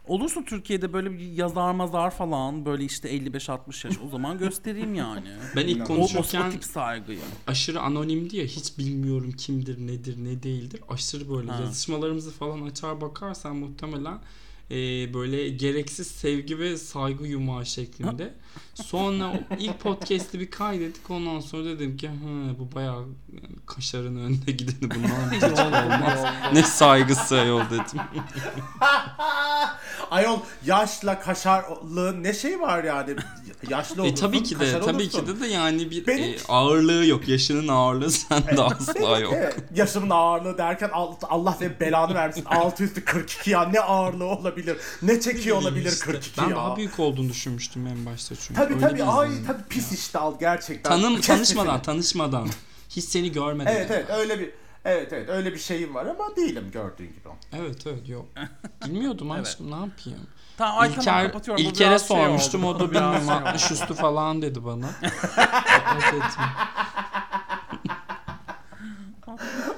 [0.06, 5.26] Olursa Türkiye'de böyle bir yazar mazar falan böyle işte 55-60 yaş o zaman göstereyim yani.
[5.56, 7.18] Ben ilk O, o, o konuşurken tip saygıyı.
[7.46, 10.80] aşırı anonimdi ya hiç bilmiyorum kimdir nedir ne değildir.
[10.88, 11.60] Aşırı böyle Ha.
[11.62, 14.18] yazışmalarımızı falan açar bakarsan muhtemelen
[14.70, 14.74] e,
[15.14, 18.34] böyle gereksiz sevgi ve saygı yumağı şeklinde.
[18.74, 22.10] Sonra ilk podcast'i bir kaydettik ondan sonra dedim ki
[22.58, 23.04] bu bayağı
[23.66, 26.24] kaşarın önünde gideni bundan hiç olmaz.
[26.52, 28.00] ne saygısı yol dedim.
[30.10, 33.16] Ayol yaşla kaşarlı ne şey var yani?
[33.70, 35.08] Yaşlı E olursun, tabii ki de tabii olursun.
[35.20, 37.28] ki de de yani bir Benim- e, ağırlığı yok.
[37.28, 39.32] Yaşının ağırlığı sende asla yok.
[39.36, 42.44] Evet, yaşımın ağırlığı derken al- Allah senin belanı versin.
[42.44, 44.53] Altı üstü 42 ya ne ağırlığı olabilir?
[45.02, 46.56] Ne çekiyor olabilir İşte 42 ben ya?
[46.56, 48.54] daha büyük olduğunu düşünmüştüm en başta çünkü.
[48.54, 50.90] Tabii Öyle tabii ay tabii pis işte al gerçekten.
[50.90, 52.48] Tanım tanışmadan tanışmadan
[52.90, 53.72] hiç seni görmeden.
[53.76, 54.50] Evet evet öyle bir
[54.84, 57.28] Evet evet öyle bir şeyim var ama değilim gördüğün gibi.
[57.52, 58.26] Evet evet yok.
[58.86, 60.26] Bilmiyordum aşkım ne yapayım.
[60.58, 61.64] Tamam, ay, İlker, tamam, kapatıyorum.
[61.64, 62.76] İlker'e şey sormuştum oldu.
[62.76, 63.74] o da bilmiyorum şey 60 oldu.
[63.74, 64.86] üstü falan dedi bana.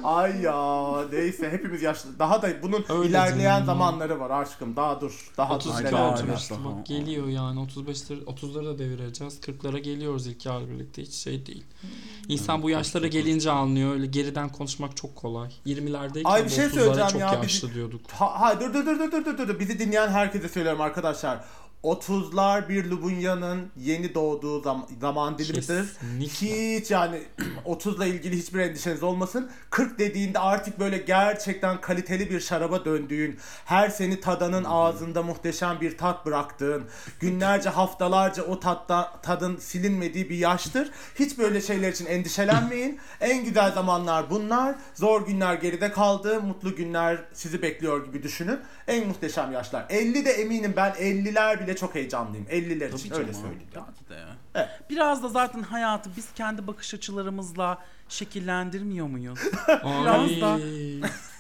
[0.07, 2.19] Ay ya neyse hepimiz yaşlı.
[2.19, 4.77] Daha da bunun Öyle ilerleyen zamanları var aşkım.
[4.77, 5.33] Daha dur.
[5.37, 6.65] Daha 30 daha, daha.
[6.65, 9.41] Bak geliyor yani 35 30'ları da devireceğiz.
[9.41, 11.03] 40'lara geliyoruz ilk ay birlikte.
[11.03, 11.65] Hiç şey değil.
[11.81, 11.91] Hmm.
[12.29, 13.93] İnsan evet, bu yaşlara gelince anlıyor.
[13.93, 15.51] Öyle geriden konuşmak çok kolay.
[15.67, 17.35] 20'lerdeyken Ay bir şey söyleyeceğim çok ya.
[17.35, 17.75] yaşlı bizi...
[17.75, 18.01] diyorduk.
[18.11, 19.61] Ha, ha dur dur dur dur dur dur.
[19.61, 21.45] Bizi dinleyen herkese söylüyorum arkadaşlar.
[21.87, 25.85] 30'lar bir Lubunya'nın yeni doğduğu zam- zaman dilimidir.
[26.01, 26.77] Kesinlikle.
[26.77, 27.23] Hiç yani
[27.67, 29.51] 30'la ilgili hiçbir endişeniz olmasın.
[29.71, 35.99] 40 dediğinde artık böyle gerçekten kaliteli bir şaraba döndüğün, her seni tadanın ağzında muhteşem bir
[35.99, 36.85] tat bıraktığın,
[37.21, 40.91] günlerce haftalarca o tatta, tadın silinmediği bir yaştır.
[41.15, 42.99] Hiç böyle şeyler için endişelenmeyin.
[43.21, 44.75] en güzel zamanlar bunlar.
[44.95, 46.41] Zor günler geride kaldı.
[46.41, 48.59] Mutlu günler sizi bekliyor gibi düşünün.
[48.89, 49.87] En muhteşem yaşlar.
[49.91, 52.47] 50 de eminim ben 50'ler bile çok heyecanlıyım.
[52.47, 53.69] 50'ler için öyle söyleyeyim.
[53.75, 53.87] yani.
[54.09, 54.25] tabii de.
[54.55, 54.69] Evet.
[54.91, 59.39] Biraz da zaten hayatı biz kendi bakış açılarımızla şekillendirmiyor muyuz?
[59.69, 60.59] Biraz da-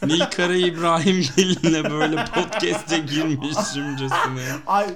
[0.06, 4.44] Nilkara İbrahim geline böyle podcast'e girmişimcesine.
[4.66, 4.86] Ay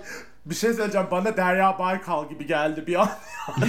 [0.47, 3.11] bir şey söyleyeceğim bana Derya Baykal gibi geldi bir an.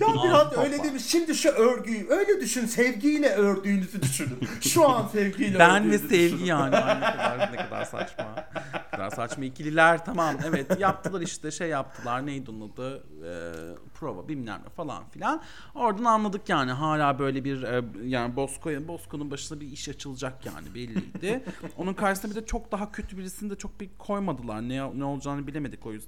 [0.00, 1.00] ya bir an öyle değil mi?
[1.00, 4.38] Şimdi şu örgüyü öyle düşün sevgiyle ördüğünüzü düşünün.
[4.60, 6.44] Şu an sevgiyle ben ve sevgi düşünün.
[6.44, 6.76] yani.
[6.76, 8.26] Ay ne kadar ne kadar saçma.
[8.74, 13.52] Ne kadar saçma ikililer tamam evet yaptılar işte şey yaptılar neydi onun adı Ee,
[13.94, 15.42] prova bilmem ne falan filan.
[15.74, 20.74] Oradan anladık yani hala böyle bir e, yani Bosko Bosko'nun başına bir iş açılacak yani
[20.74, 21.44] belliydi.
[21.76, 24.62] Onun karşısına bir de çok daha kötü birisini de çok bir koymadılar.
[24.68, 26.03] Ne ne olacağını bilemedik o yüzden.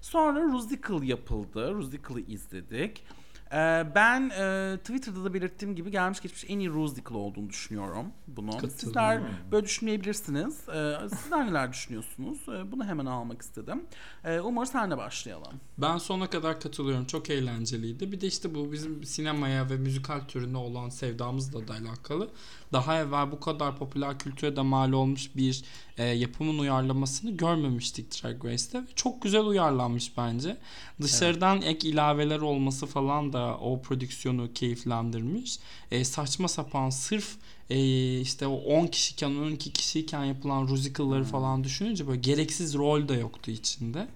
[0.00, 1.74] Sonra Rusical yapıldı.
[1.74, 3.04] Rusical'ı izledik.
[3.52, 8.70] Ee, ben e, Twitter'da da belirttiğim gibi gelmiş geçmiş en iyi Rusical olduğunu düşünüyorum bunu.
[8.76, 9.20] Sizler
[9.52, 10.68] böyle düşünmeyebilirsiniz.
[10.68, 12.38] Ee, sizler neler düşünüyorsunuz?
[12.48, 13.82] Ee, bunu hemen almak istedim.
[14.24, 15.52] Ee, Umar senle başlayalım.
[15.78, 17.04] Ben sona kadar katılıyorum.
[17.04, 18.12] Çok eğlenceliydi.
[18.12, 22.28] Bir de işte bu bizim sinemaya ve müzikal türüne olan sevdamızla da alakalı.
[22.74, 25.62] Daha evvel bu kadar popüler kültüre de mal olmuş bir
[25.98, 28.78] e, yapımın uyarlamasını görmemiştik Drag Race'te.
[28.78, 30.56] Ve çok güzel uyarlanmış bence.
[31.00, 35.58] Dışarıdan ek ilaveler olması falan da o prodüksiyonu keyiflendirmiş.
[35.90, 37.36] E, saçma sapan sırf
[37.70, 43.14] e, işte o 10 kişiyken 12 kişiyken yapılan musical'ları falan düşününce böyle gereksiz rol de
[43.14, 44.08] yoktu içinde.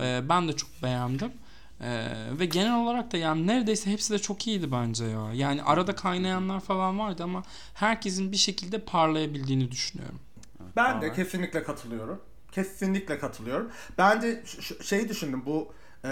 [0.00, 1.32] Ee, ben de çok beğendim.
[1.82, 2.06] Ee,
[2.38, 5.32] ve genel olarak da yani neredeyse hepsi de çok iyiydi bence ya.
[5.34, 7.42] Yani arada kaynayanlar falan vardı ama
[7.74, 10.20] herkesin bir şekilde parlayabildiğini düşünüyorum.
[10.76, 12.20] Ben de kesinlikle katılıyorum.
[12.52, 13.70] Kesinlikle katılıyorum.
[13.98, 15.72] Ben de ş- ş- şeyi düşündüm bu
[16.04, 16.08] e,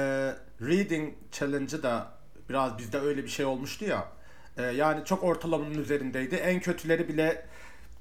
[0.61, 2.07] reading challenge'ı da
[2.49, 4.09] biraz bizde öyle bir şey olmuştu ya.
[4.57, 6.35] E, yani çok ortalamanın üzerindeydi.
[6.35, 7.47] En kötüleri bile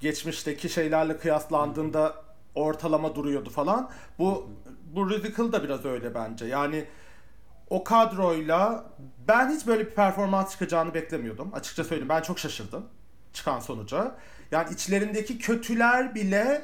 [0.00, 2.14] geçmişteki şeylerle kıyaslandığında
[2.54, 3.90] ortalama duruyordu falan.
[4.18, 4.50] Bu
[4.94, 6.46] bu Radical da biraz öyle bence.
[6.46, 6.84] Yani
[7.70, 8.84] o kadroyla
[9.28, 11.50] ben hiç böyle bir performans çıkacağını beklemiyordum.
[11.54, 12.86] Açıkça söyleyeyim ben çok şaşırdım
[13.32, 14.14] çıkan sonuca.
[14.50, 16.62] Yani içlerindeki kötüler bile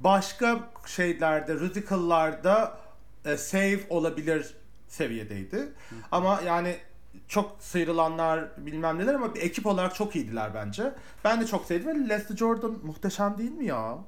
[0.00, 2.78] başka şeylerde, radical'larda
[3.24, 4.54] e, save olabilir
[4.88, 5.72] seviyedeydi.
[6.12, 6.76] Ama yani
[7.28, 10.92] çok sıyrılanlar bilmem neler ama bir ekip olarak çok iyiydiler bence.
[11.24, 13.98] Ben de çok sevdim Leslie Jordan muhteşem değil mi ya?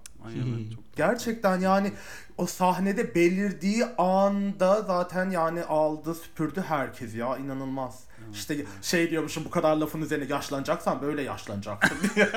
[0.74, 1.92] Çok Gerçekten yani
[2.38, 8.09] o sahnede belirdiği anda zaten yani aldı süpürdü herkes ya inanılmaz.
[8.34, 12.28] İşte şey diyormuşum bu kadar lafın üzerine yaşlanacaksan böyle yaşlanacaksın diye.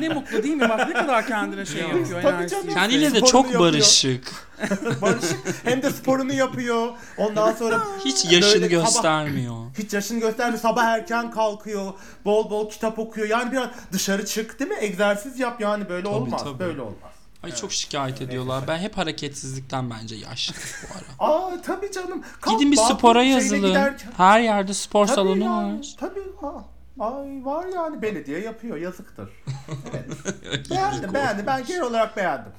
[0.00, 0.68] ne mutlu değil mi?
[0.68, 2.22] Bak ne kadar kendine şey yapıyor.
[2.22, 2.62] Tabii enerjisi.
[2.62, 2.74] canım.
[2.74, 3.60] Kendiyle de Sporunu çok yapıyor.
[3.62, 4.50] barışık.
[5.02, 6.88] Barışık hem de sporunu yapıyor.
[7.16, 9.54] Ondan sonra Hiç yaşını böyle sabah- göstermiyor.
[9.78, 10.60] hiç yaşını göstermiyor.
[10.62, 11.92] Sabah erken kalkıyor.
[12.24, 13.28] Bol bol kitap okuyor.
[13.28, 14.76] Yani biraz dışarı çık değil mi?
[14.80, 16.44] Egzersiz yap yani böyle Tabii, olmaz.
[16.44, 16.58] tabii.
[16.58, 17.10] Böyle olmaz.
[17.42, 18.64] Ay çok şikayet ediyorlar.
[18.68, 21.32] Ben hep hareketsizlikten bence yaşlı bu ara.
[21.32, 22.24] Aa tabii canım.
[22.40, 23.94] Kalk, Gidin bir spora yazılın.
[24.16, 25.94] Her yerde spor Tabii salonu yani, var.
[26.00, 26.64] Tabii ha.
[27.00, 29.28] Ay var yani belediye yapıyor yazıktır.
[29.94, 30.70] Evet.
[30.70, 32.52] beğendim beğendim ben genel olarak beğendim.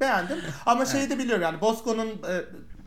[0.00, 2.44] Beğendim ama şeyi de biliyorum yani Bosco'nun e,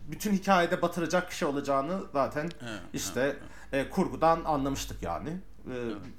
[0.07, 2.49] bütün hikayede batıracak kişi olacağını zaten
[2.93, 3.35] işte
[3.73, 5.37] e, kurgudan anlamıştık yani.
[5.67, 5.75] E,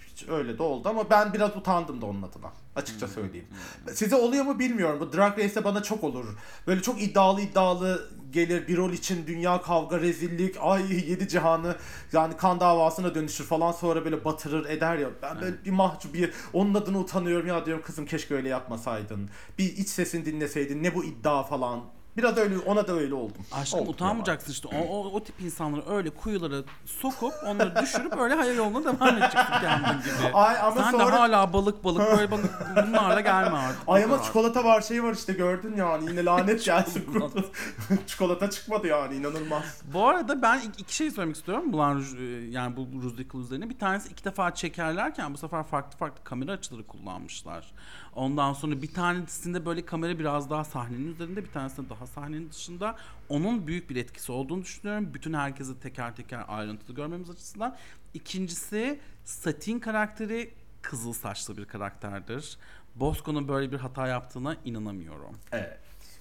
[0.07, 2.52] hiç öyle de oldu ama ben biraz utandım da onun adına.
[2.76, 3.46] Açıkça söyleyeyim.
[3.92, 5.00] Size oluyor mu bilmiyorum.
[5.00, 6.24] Bu Drag Race'de bana çok olur.
[6.66, 11.76] Böyle çok iddialı iddialı gelir bir rol için dünya kavga rezillik ay yedi cihanı
[12.12, 16.74] yani kan davasına dönüşür falan sonra böyle batırır eder ya ben böyle bir mahcubiyet onun
[16.74, 21.42] adına utanıyorum ya diyorum kızım keşke öyle yapmasaydın bir iç sesini dinleseydin ne bu iddia
[21.42, 21.81] falan
[22.16, 24.68] biraz öyle ona da öyle oldum Aşkım Oldu utanmayacaksın işte.
[24.68, 29.53] O, o, o tip insanları öyle kuyulara sokup onları düşürüp öyle hayal yoluna devam edeceksin
[29.61, 30.35] kendin gibi.
[30.35, 32.42] Ay ama Sen sonra- de hala balık balık böyle bana
[32.87, 33.83] bunlarla gelme artık.
[33.87, 37.07] Ay ama çikolata var şey var işte gördün yani yine lanet gelsin
[38.07, 39.83] çikolata çıkmadı yani inanılmaz.
[39.94, 41.72] Bu arada ben iki, şey söylemek istiyorum.
[41.72, 43.70] Bulan e, yani bu Ruzdikul üzerine.
[43.70, 47.72] Bir tanesi iki defa çekerlerken bu sefer farklı farklı kamera açıları kullanmışlar.
[48.14, 52.96] Ondan sonra bir tanesinde böyle kamera biraz daha sahnenin üzerinde, bir tanesinde daha sahnenin dışında.
[53.29, 55.14] Onun büyük bir etkisi olduğunu düşünüyorum.
[55.14, 57.77] Bütün herkesi teker teker ayrıntılı görmemiz açısından.
[58.14, 60.51] İkincisi Satin karakteri
[60.83, 62.59] kızıl saçlı bir karakterdir.
[62.94, 65.37] Bosco'nun böyle bir hata yaptığına inanamıyorum.
[65.53, 65.79] Evet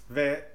[0.10, 0.51] ve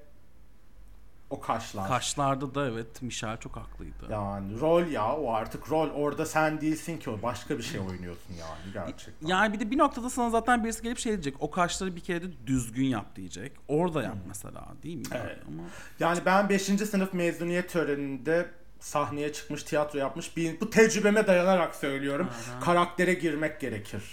[1.29, 1.87] o kaşlar.
[1.87, 4.07] Kaşlarda da evet Michel çok haklıydı.
[4.11, 8.33] Yani rol ya o artık rol orada sen değilsin ki o başka bir şey oynuyorsun
[8.39, 9.27] yani gerçekten.
[9.27, 11.35] Yani bir de bir noktada sana zaten birisi gelip şey diyecek.
[11.39, 13.51] O kaşları bir kere de düzgün yap diyecek.
[13.67, 15.03] Orada yap mesela değil mi?
[15.11, 15.39] Evet.
[15.47, 15.63] Ama
[15.99, 16.61] Yani ben 5.
[16.63, 22.27] sınıf mezuniyet töreninde sahneye çıkmış tiyatro yapmış bir bu tecrübeme dayanarak söylüyorum.
[22.61, 24.03] Karaktere girmek gerekir.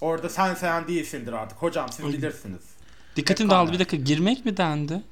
[0.00, 1.58] Orada sen sen değilsindir artık.
[1.58, 2.62] Hocam siz bilirsiniz.
[3.16, 3.96] Dikkatim dağıldı bir dakika.
[3.96, 5.02] Girmek mi dendi?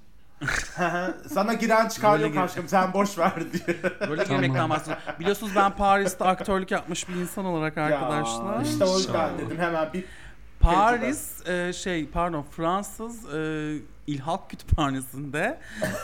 [1.34, 3.82] Sana giren çıkar yok aşkım sen boş ver diye.
[4.08, 5.02] böyle girmekten bahsediyorum.
[5.20, 8.56] Biliyorsunuz ben Paris'te aktörlük yapmış bir insan olarak arkadaşlar.
[8.56, 10.04] Ya, işte o yüzden dedim hemen bir
[10.60, 13.38] Paris e, şey pardon Fransız e,
[14.06, 15.60] İlhak Kütüphanesi'nde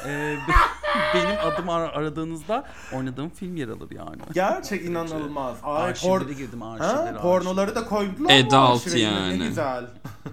[0.06, 0.52] e, be-
[1.14, 4.16] benim adımı ar- aradığınızda oynadığım film yer alır yani.
[4.32, 5.56] gerçek inanılmaz.
[5.62, 7.18] Ay, Arşivlere por- girdim Ha, arşivlere.
[7.22, 9.40] pornoları da koydular mı Adult yani.
[9.40, 9.84] Ne güzel.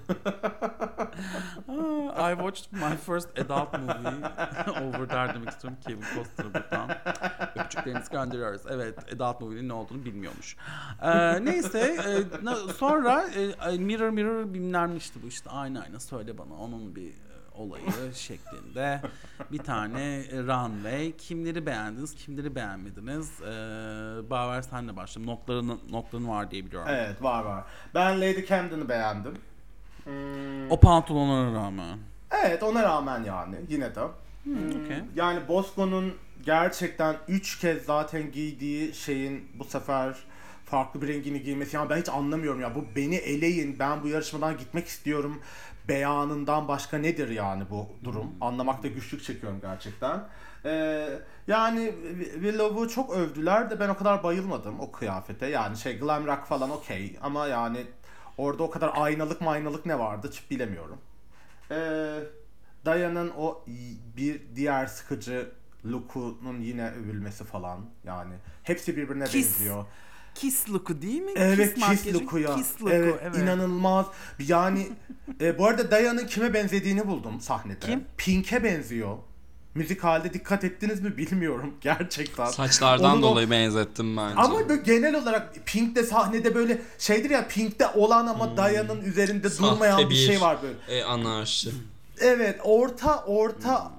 [2.17, 4.17] I watched my first adult movie.
[4.81, 6.89] Over there demek istiyorum Kevin Costner buradan.
[7.55, 8.61] Öpücüklerinizi gönderiyoruz.
[8.69, 10.55] Evet adult movie'nin ne olduğunu bilmiyormuş.
[11.01, 13.25] Ee, neyse e, sonra
[13.71, 17.13] e, Mirror Mirror bilmem bu işte aynı aynı söyle bana onun bir
[17.59, 19.01] olayı şeklinde
[19.51, 23.45] bir tane e, runway kimleri beğendiniz kimleri beğenmediniz ee,
[24.29, 27.63] Baver senle başlayalım notların, notların var diye biliyorum Evet var var.
[27.95, 29.33] Ben Lady Camden'ı beğendim.
[30.03, 31.99] Hmm, o pantolonlara rağmen
[32.43, 34.01] Evet ona rağmen yani yine de.
[34.43, 34.97] Hmm, okey.
[35.15, 36.13] Yani Bosco'nun
[36.45, 40.15] gerçekten 3 kez zaten giydiği şeyin bu sefer
[40.69, 41.75] farklı bir rengini giymesi.
[41.75, 42.75] Yani ben hiç anlamıyorum ya.
[42.75, 43.79] Bu beni eleyin.
[43.79, 45.41] Ben bu yarışmadan gitmek istiyorum.
[45.87, 48.31] Beyanından başka nedir yani bu durum?
[48.41, 50.23] Anlamakta güçlük çekiyorum gerçekten.
[50.65, 51.09] Ee,
[51.47, 51.93] yani
[52.33, 55.45] Willow'u çok övdüler de ben o kadar bayılmadım o kıyafete.
[55.47, 57.85] Yani şey glam rock falan okey ama yani
[58.37, 60.97] orada o kadar aynalık maynalık ne vardı hiç bilemiyorum.
[61.71, 62.19] Ee,
[62.85, 63.65] Diana'nın o
[64.17, 65.51] bir diğer sıkıcı
[65.85, 69.59] look'unun yine övülmesi falan yani hepsi birbirine Kiss.
[69.59, 69.85] benziyor.
[70.41, 71.31] Kiss look'u değil mi?
[71.35, 72.55] Evet kiss, makyajı, look'u ya.
[72.55, 73.37] Kiss look'u, evet, evet.
[73.37, 74.05] inanılmaz.
[74.39, 74.87] Yani
[75.41, 77.79] e, bu arada Diana'nın kime benzediğini buldum sahnede.
[77.85, 78.03] Kim?
[78.17, 79.17] Pink'e benziyor.
[79.75, 82.45] Müzik halde dikkat ettiniz mi bilmiyorum gerçekten.
[82.45, 84.35] Saçlardan Onun o- dolayı benzettim bence.
[84.35, 89.51] Ama böyle genel olarak Pink'te sahnede böyle şeydir ya Pink'te olan ama Diana'nın üzerinde Hmm.
[89.55, 90.99] Sahte durmayan bir bir- şey var böyle.
[90.99, 91.69] E, anarşi.
[92.21, 93.91] Evet orta orta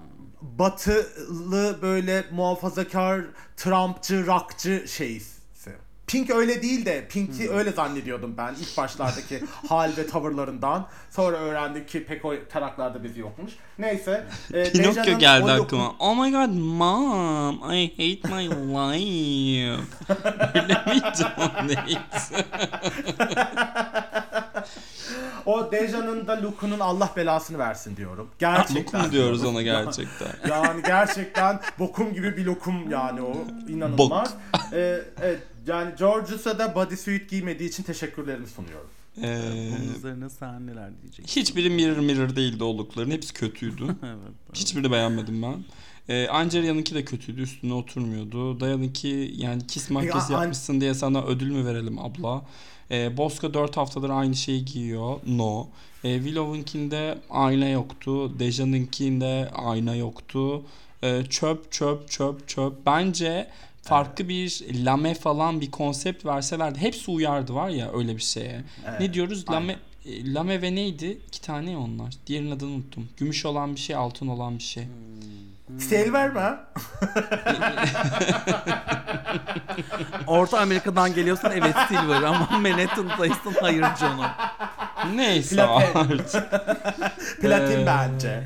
[0.42, 3.20] batılı böyle muhafazakar
[3.56, 5.39] Trumpçı rockçı şeysi.
[6.10, 10.88] Pink öyle değil de Pink'i öyle zannediyordum ben ilk başlardaki hal ve tavırlarından.
[11.10, 13.52] Sonra öğrendik ki pek o taraklarda bizi yokmuş.
[13.78, 14.24] Neyse.
[14.54, 15.94] e, Pinokyo geldi aklıma.
[15.98, 19.82] Oh my god mom, I hate my life.
[20.54, 22.44] Öyle miydi o neyse.
[25.46, 28.28] O Deja'nın da look'unun Allah belasını versin diyorum.
[28.38, 29.00] Gerçekten.
[29.00, 30.28] Bokum diyoruz ona gerçekten.
[30.50, 33.32] Yani gerçekten bokum gibi bir lokum yani o.
[33.68, 34.34] inanılmaz.
[34.72, 38.86] Ee, evet yani Georges'a da bodysuit giymediği için teşekkürlerimi sunuyorum.
[39.22, 39.40] Ee,
[39.80, 41.40] Bunun üzerine sen neler diyeceksin?
[41.40, 43.14] hiçbiri mirror mirror değildi olduklarının.
[43.14, 43.84] Hepsi kötüydü.
[43.84, 43.96] evet.
[44.02, 44.34] evet.
[44.54, 45.64] Hiçbirini beğenmedim ben.
[46.08, 47.42] Ee, Angelia'nınki de kötüydü.
[47.42, 48.60] Üstüne oturmuyordu.
[48.60, 52.42] Dayan'ınki yani kiss makyajı Ya, An- yapmışsın diye sana ödül mü verelim abla?
[52.90, 55.20] Ee, Bosco 4 haftadır aynı şeyi giyiyor.
[55.26, 55.66] No.
[56.04, 58.38] Ee, Willow'unkinde ayna yoktu.
[58.38, 60.62] Deja'nınkinde ayna yoktu.
[61.02, 62.86] Ee, çöp çöp çöp çöp.
[62.86, 63.46] Bence
[63.82, 66.78] farklı bir lame falan bir konsept verselerdi.
[66.78, 68.64] Hepsi uyardı var ya öyle bir şeye.
[68.88, 69.00] Evet.
[69.00, 69.44] Ne diyoruz?
[69.46, 69.62] Aynen.
[69.62, 69.76] Lame,
[70.06, 71.18] e, lame ve neydi?
[71.28, 72.14] İki tane onlar.
[72.26, 73.08] Diğerinin adını unuttum.
[73.16, 74.84] Gümüş olan bir şey, altın olan bir şey.
[75.78, 76.40] Sel verme.
[76.40, 76.64] ha.
[80.26, 84.26] Orta Amerika'dan geliyorsan evet Silver ama Manhattan'daysan hayır canım.
[85.14, 85.98] Neyse Platin.
[85.98, 86.50] artık.
[87.40, 88.44] Platin Ee, bence.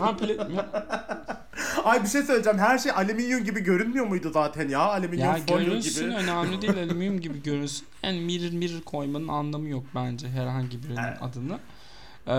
[0.00, 0.64] Ha, pla-
[1.84, 2.58] Ay bir şey söyleyeceğim.
[2.58, 4.80] Her şey alüminyum gibi görünmüyor muydu zaten ya?
[4.80, 6.14] Alüminyum ya folyo görünsün gibi.
[6.16, 7.86] önemli değil alüminyum gibi görünsün.
[8.02, 11.18] Yani mirror mirror koymanın anlamı yok bence herhangi birinin Evet.
[11.20, 11.58] adını.
[12.26, 12.30] Ee,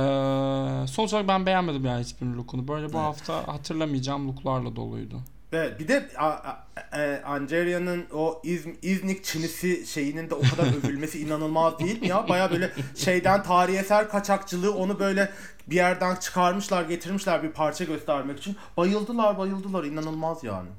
[0.88, 2.68] sonuç olarak ben beğenmedim yani hiçbirinin lookunu.
[2.68, 3.06] Böyle bu Evet.
[3.08, 5.22] hafta hatırlamayacağım looklarla doluydu.
[5.54, 6.66] Evet, bir de a, a,
[6.98, 12.30] e, Angelia'nın o İz, İznik Çinisi şeyinin de o kadar övülmesi inanılmaz değil mi ya?
[12.30, 15.32] Baya böyle şeyden tarihi eser kaçakçılığı onu böyle
[15.68, 18.56] bir yerden çıkarmışlar getirmişler bir parça göstermek için.
[18.78, 20.70] Bayıldılar bayıldılar inanılmaz yani.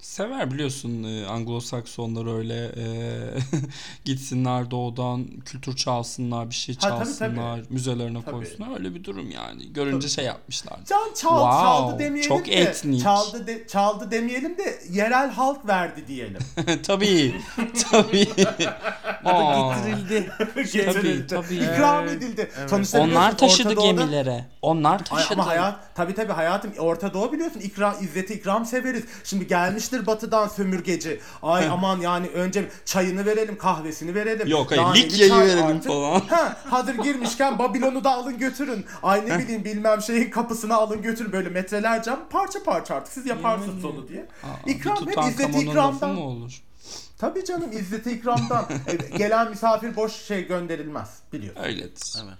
[0.00, 2.84] Sever biliyorsun e, Anglo-Saksonlar öyle e,
[4.04, 8.30] gitsinler doğudan kültür çalsınlar bir şey Ha, tabii, çalsınlar müzelerine Tabii.
[8.34, 10.78] koysunlar öyle bir durum yani görünce şey yapmışlar.
[10.88, 13.02] Can çal, Wow, çaldı demeyelim çok de etnik.
[13.02, 16.38] çaldı de, çaldı demeyelim de yerel halk verdi diyelim.
[16.82, 17.34] tabii
[17.90, 18.28] tabii.
[19.24, 20.30] Ya da Aa, getirildi.
[20.72, 21.26] Getirildi.
[21.26, 21.54] tabii.
[21.54, 22.50] İkram Evet, edildi.
[22.58, 22.70] evet.
[22.70, 24.44] Sonuçta Onlar biliyorsun taşıdı Orta Doğu'da- gemilere.
[24.62, 25.34] Onlar Ay, taşıdı.
[25.34, 29.04] ama hayat tabi tabi hayatım Orta Doğu biliyorsun ikram izzeti ikram severiz.
[29.24, 29.46] Şimdi
[29.90, 31.20] gelmiştir batıdan sömürgeci.
[31.42, 34.48] Ay aman yani önce çayını verelim, kahvesini verelim.
[34.48, 35.86] Yok hayır Likya'yı verelim artık.
[35.86, 36.20] falan.
[36.30, 38.84] Ha, hazır girmişken Babilon'u da alın götürün.
[39.02, 43.84] Ay ne bileyim bilmem şeyin kapısına alın götürün böyle metrelerce parça parça artık siz yaparsınız
[43.84, 43.86] Yani.
[43.94, 44.26] onu diye.
[44.44, 46.10] Aa, İkram hep lafı ikramdan.
[46.10, 46.60] mı olur?
[47.18, 48.64] Tabii canım izzeti ikramdan.
[48.86, 51.62] E, Gelen misafir boş şey gönderilmez biliyorsun.
[51.62, 52.14] Öyledir.
[52.24, 52.38] Evet.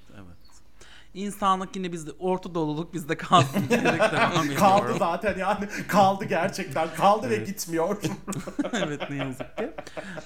[1.14, 4.54] İnsanlık yine bizde, Orta Doğululuk bizde kalsın diyerek devam ediyorum.
[4.56, 7.96] Kaldı zaten yani kaldı gerçekten kaldı ve gitmiyor.
[8.72, 9.70] evet ne yazık ki.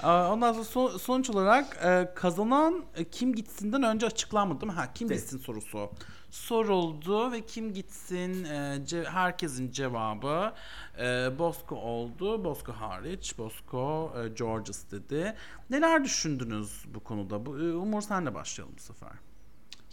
[0.05, 4.77] Ondan sonra son- sonuç olarak e, kazanan e, kim gitsinden önce açıklanmadı değil mi?
[4.79, 5.21] Ha kim Değil.
[5.21, 5.91] gitsin sorusu
[6.31, 8.49] soruldu ve kim gitsin e,
[8.87, 10.53] ce- herkesin cevabı
[11.01, 12.45] e, Bosco oldu.
[12.45, 15.35] Bosco hariç Bosco e, Georges dedi.
[15.71, 17.47] Neler düşündünüz bu konuda?
[17.47, 19.13] Bu, e, Umur senle başlayalım bu sefer.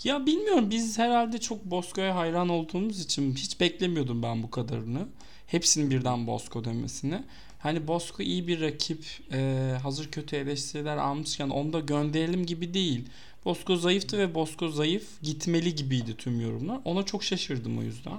[0.03, 5.07] Ya bilmiyorum biz herhalde çok Bosco'ya hayran olduğumuz için hiç beklemiyordum ben bu kadarını.
[5.47, 7.23] Hepsinin birden Bosco demesini.
[7.59, 9.05] Hani Bosco iyi bir rakip.
[9.31, 13.05] e, hazır kötü eleştiriler almışken onu da gönderelim gibi değil.
[13.45, 16.79] Bosco zayıftı ve Bosco zayıf gitmeli gibiydi tüm yorumlar.
[16.85, 18.13] Ona çok şaşırdım o yüzden.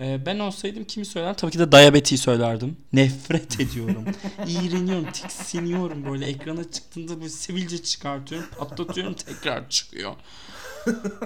[0.00, 1.36] E, ben olsaydım kimi söylerdim?
[1.36, 2.76] Tabii ki de Diabeti'yi söylerdim.
[2.92, 4.04] Nefret ediyorum.
[4.46, 10.12] İğreniyorum, tiksiniyorum böyle ekrana çıktığında böyle sivilce çıkartıyorum, patlatıyorum tekrar çıkıyor.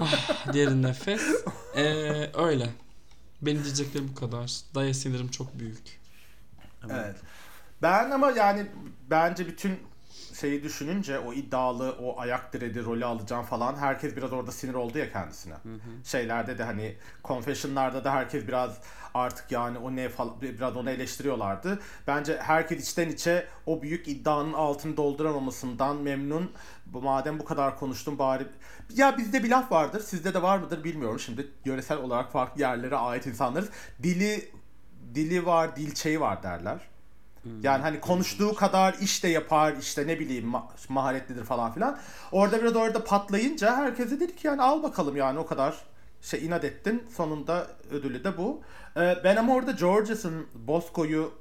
[0.01, 1.23] Ah, derin nefes.
[1.77, 1.83] Ee,
[2.35, 2.69] öyle.
[3.43, 4.61] Benim diyeceklerim bu kadar.
[4.75, 6.01] Daya sinirim çok büyük.
[6.91, 7.17] Evet.
[7.83, 8.67] Ben ama yani
[9.11, 9.79] bence bütün
[10.41, 14.99] şeyi düşününce o iddialı o ayak diredi rolü alacağım falan herkes biraz orada sinir oldu
[14.99, 15.55] ya kendisine.
[16.05, 18.79] Şeylerde de hani confession'larda da herkes biraz
[19.15, 21.79] artık yani o ne falan biraz onu eleştiriyorlardı.
[22.07, 26.53] Bence herkes içten içe o büyük iddianın altını dolduramamasından memnun.
[26.93, 28.47] Madem bu kadar konuştum bari
[28.95, 30.01] ya bizde bir laf vardır.
[30.01, 31.21] Sizde de var mıdır bilmiyorum.
[31.21, 33.69] Şimdi yöresel olarak farklı yerlere ait insanlarız.
[34.03, 34.51] Dili
[35.15, 36.96] dili var, dilçeği var derler.
[37.63, 41.99] Yani hani konuştuğu kadar iş de yapar işte ne bileyim ma- maharetlidir falan filan.
[42.33, 45.75] Orada biraz orada patlayınca herkese dedi ki yani al bakalım yani o kadar
[46.23, 47.03] şey inat ettin.
[47.17, 48.61] Sonunda ödülü de bu.
[48.97, 51.33] Ee, ben ama orada Georges'ın Bosco'yu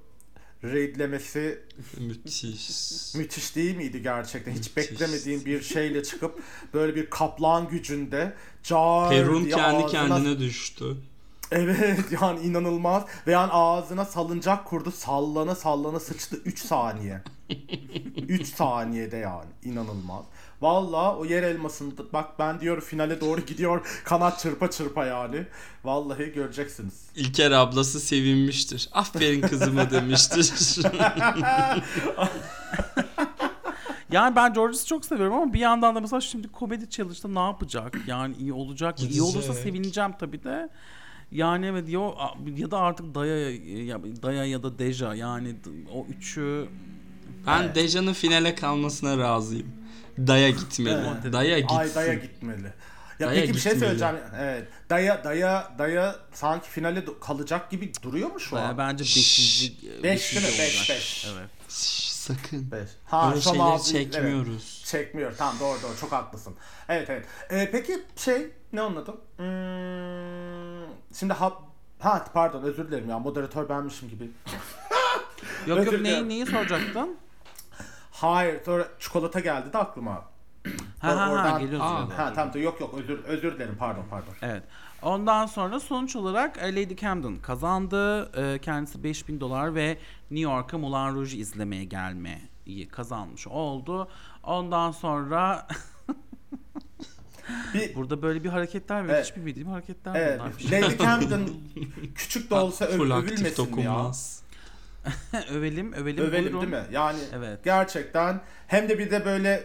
[0.64, 1.60] raidlemesi
[2.00, 3.16] Müthiş.
[3.16, 4.52] müthiş değil miydi gerçekten?
[4.52, 4.78] Hiç Müthiş.
[4.92, 10.98] beklemediğim bir şeyle çıkıp böyle bir kaplan gücünde car Perun kendi ağzına- kendine düştü.
[11.56, 13.04] Evet yani inanılmaz.
[13.28, 14.92] Ve yani ağzına salıncak kurdu.
[14.92, 17.22] Sallana sallana sıçtı 3 saniye.
[18.18, 19.50] 3 saniyede yani.
[19.64, 20.26] inanılmaz.
[20.62, 24.02] Valla o yer elmasında bak ben diyor finale doğru gidiyor.
[24.04, 25.46] Kanat çırpa çırpa yani.
[25.84, 27.10] Vallahi göreceksiniz.
[27.16, 28.90] İlker ablası sevinmiştir.
[28.94, 30.86] Aferin kızıma demiştir.
[34.12, 37.98] Yani ben Georges'ı çok seviyorum ama bir yandan da mesela şimdi komedi challenge'da ne yapacak?
[38.08, 39.06] Yani iyi olacak mı?
[39.06, 40.70] İyi olursa sevineceğim tabii de.
[41.32, 42.02] Yani evet ya,
[42.58, 43.50] ya da artık Daya
[43.84, 45.56] ya, Daya ya da Deja yani
[45.94, 46.68] o üçü
[47.48, 47.76] ben Evet.
[47.76, 49.68] Deja'nın finale kalmasına razıyım.
[50.28, 51.08] Daya gitmeli.
[51.24, 51.34] Evet.
[51.34, 51.76] Daya gitsin.
[51.76, 52.74] Ay daya gitmeli.
[53.20, 54.16] Ya Daya peki bir şey söyleyeceğim.
[54.40, 54.68] Evet.
[54.90, 58.78] Daya daya daya sanki finale kalacak gibi duruyor mu şu Ee, an?
[58.78, 59.72] bence Şşş.
[59.84, 60.04] 5.
[60.04, 60.52] Beş değil mi?
[60.60, 61.28] Beş, beş.
[61.34, 61.50] Evet.
[61.70, 62.72] Şşş, sakın.
[62.72, 62.90] Beş.
[63.06, 63.84] Ha, Böyle şeyleri evet.
[63.86, 64.84] çekmiyoruz.
[64.86, 65.34] Çekmiyor.
[65.38, 66.54] Tamam doğru doğru çok haklısın.
[66.90, 67.26] Evet evet.
[67.52, 69.16] Ee, peki şey ne anladım?
[69.38, 69.46] Hmm,
[71.20, 71.54] şimdi ha,
[72.00, 74.24] ha pardon özür dilerim ya moderatör benmişim gibi.
[75.68, 76.30] Yok Özür yok neyi, dilerim.
[76.30, 77.18] neyi soracaktın?
[78.12, 80.12] Hayır sonra çikolata geldi de aklıma.
[80.12, 80.22] Ha
[81.02, 81.88] ha ha Oradan- geliyoruz.
[81.88, 81.90] Aa.
[81.92, 82.14] geliyoruz.
[82.18, 84.34] Ha tamam tamam, yok yok özür özür dilerim pardon pardon.
[84.42, 84.64] Evet.
[85.02, 88.32] Ondan sonra sonuç olarak e, Lady Camden kazandı.
[88.42, 89.88] E, Kendisi 5000 dolar ve
[90.32, 94.08] New York'a Moulin Rouge izlemeye gelmeyi kazanmış oldu.
[94.44, 95.68] Ondan sonra
[97.74, 99.06] Bir burada böyle bir hareketler var.
[99.14, 99.26] Evet.
[99.26, 100.82] Hiçbir bildiğim hareketler Evet, bunlar.
[100.82, 101.42] Lady Camden
[102.16, 103.58] küçük de olsa öv, övülmesin mi ya.
[103.58, 104.42] dokunmaz.
[105.52, 106.72] övelim, övelim, Övelim buyurun.
[106.72, 106.88] değil mi?
[106.94, 107.64] Yani Evet.
[107.64, 109.64] gerçekten hem de bir de böyle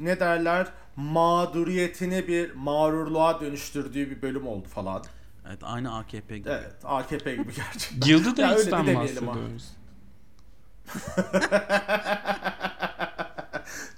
[0.00, 0.66] ne derler
[0.96, 5.04] mağduriyetini bir mağrurluğa dönüştürdüğü bir bölüm oldu falan.
[5.48, 6.48] Evet, aynı AKP gibi.
[6.48, 8.00] Evet AKP gibi gerçekten.
[8.00, 9.34] Gildi Ya öyle de Days'ten demeyelim ha.
[9.34, 9.72] bahsediyoruz.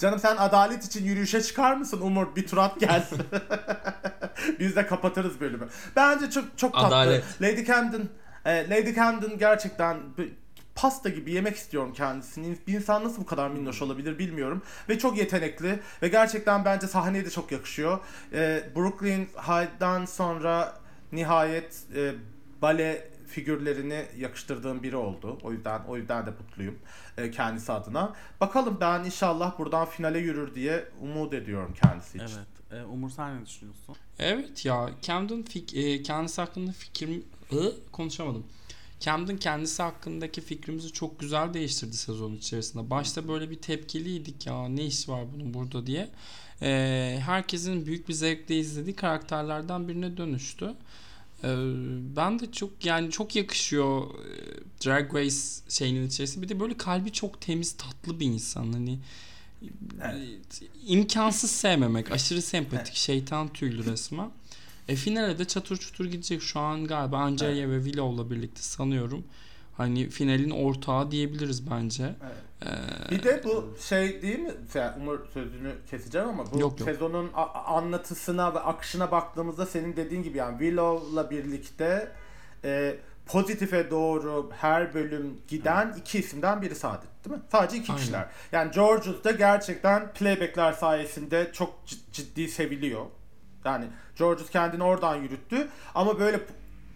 [0.00, 2.36] Canım sen adalet için yürüyüşe çıkar mısın Umur?
[2.36, 3.18] Bir tur at gelsin.
[4.58, 5.68] Biz de kapatırız bölümü.
[5.96, 6.86] Bence çok çok tatlı.
[6.86, 7.42] Adalet.
[7.42, 8.08] Lady Camden
[8.44, 9.98] e, Lady Camden gerçekten
[10.74, 12.56] pasta gibi yemek istiyorum kendisini.
[12.66, 14.62] Bir insan nasıl bu kadar minnoş olabilir bilmiyorum.
[14.88, 15.80] Ve çok yetenekli.
[16.02, 17.98] Ve gerçekten bence sahneye de çok yakışıyor.
[18.32, 20.74] E, Brooklyn High'dan sonra
[21.12, 22.12] nihayet e,
[22.62, 25.38] bale figürlerini yakıştırdığım biri oldu.
[25.42, 26.78] O yüzden o yüzden de mutluyum
[27.18, 28.14] e, kendisi adına.
[28.40, 32.36] Bakalım ben inşallah buradan finale yürür diye umut ediyorum kendisi için.
[32.36, 32.82] Evet.
[32.82, 33.96] E, Umur sen ne düşünüyorsun?
[34.18, 37.74] Evet ya Camden fik- e, kendisi hakkında fikrim Hı?
[37.92, 38.44] konuşamadım.
[39.00, 42.90] Camden kendisi hakkındaki fikrimizi çok güzel değiştirdi sezon içerisinde.
[42.90, 46.08] Başta böyle bir tepkiliydik ya ne iş var bunun burada diye.
[46.62, 50.74] E, herkesin büyük bir zevkle izlediği karakterlerden birine dönüştü.
[51.44, 51.48] E,
[52.16, 55.36] ben de çok yani çok yakışıyor e, Drag Race
[55.68, 56.44] şeyinin içerisinde.
[56.44, 58.72] Bir de böyle kalbi çok temiz tatlı bir insan.
[58.72, 58.98] Hani
[60.02, 60.62] Evet.
[60.86, 62.12] imkansız sevmemek.
[62.12, 62.94] Aşırı sempatik.
[62.94, 64.30] Şeytan tüylü resmen.
[64.88, 66.42] E finale de çatır çutur gidecek.
[66.42, 69.24] Şu an galiba Angelia ve Willow'la birlikte sanıyorum.
[69.76, 72.02] Hani finalin ortağı diyebiliriz bence.
[72.04, 72.49] Evet.
[72.66, 74.52] Ee, Bir de bu şey değil mi?
[74.72, 76.88] Sen Umur sözünü keseceğim ama bu Yok, yok.
[76.88, 77.30] sezonun
[77.66, 82.12] anlatısına ve akışına baktığımızda senin dediğin gibi yani Willow'la birlikte
[82.64, 82.96] e,
[83.26, 87.42] pozitife doğru her bölüm giden iki isimden biri Saadet değil mi?
[87.52, 88.00] Sadece iki Aynen.
[88.02, 88.26] kişiler.
[88.52, 93.04] Yani Georges da gerçekten playbackler sayesinde çok cid- ciddi seviliyor.
[93.64, 93.84] Yani
[94.18, 96.40] Georges kendini oradan yürüttü ama böyle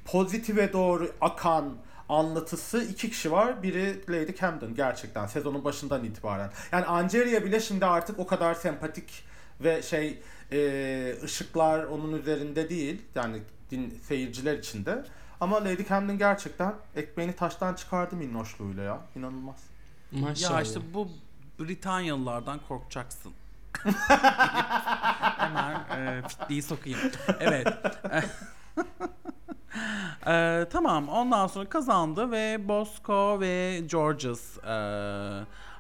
[0.04, 1.74] pozitife doğru akan
[2.08, 3.62] anlatısı iki kişi var.
[3.62, 6.50] Biri Lady Camden gerçekten sezonun başından itibaren.
[6.72, 9.24] Yani Angelia bile şimdi artık o kadar sempatik
[9.60, 13.02] ve şey e, ışıklar onun üzerinde değil.
[13.14, 15.04] Yani din, seyirciler içinde.
[15.40, 19.00] Ama Lady Camden gerçekten ekmeğini taştan çıkardı minnoşluğuyla ya.
[19.16, 19.56] İnanılmaz.
[20.12, 20.54] maşallah.
[20.54, 21.08] Ya işte bu
[21.58, 23.32] Britanyalılardan korkacaksın.
[25.38, 26.98] Hemen e, fitliği sokayım.
[27.40, 27.68] Evet.
[30.26, 34.70] E, tamam ondan sonra kazandı ve Bosco ve Georges e,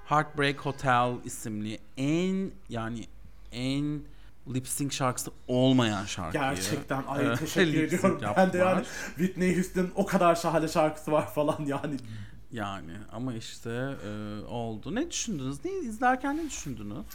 [0.06, 3.06] Heartbreak Hotel isimli en yani
[3.52, 4.00] en
[4.54, 6.42] lip sync şarkısı olmayan şarkıyı.
[6.42, 8.20] Gerçekten ay teşekkür ediyorum.
[8.36, 8.84] Ben de yani
[9.16, 11.96] Whitney Houston o kadar şahane şarkısı var falan yani.
[12.52, 13.70] Yani ama işte
[14.06, 14.94] e, oldu.
[14.94, 15.64] Ne düşündünüz?
[15.64, 17.06] Ne izlerken ne düşündünüz?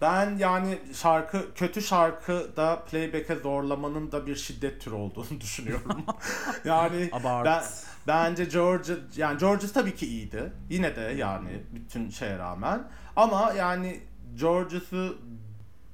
[0.00, 6.04] Ben yani şarkı kötü şarkı da playback'e zorlamanın da bir şiddet türü olduğunu düşünüyorum.
[6.64, 7.44] yani Abart.
[7.44, 7.62] ben
[8.06, 10.52] bence George yani Georges tabii ki iyiydi.
[10.70, 12.82] Yine de yani bütün şeye rağmen
[13.16, 14.00] ama yani
[14.34, 15.18] Georges'u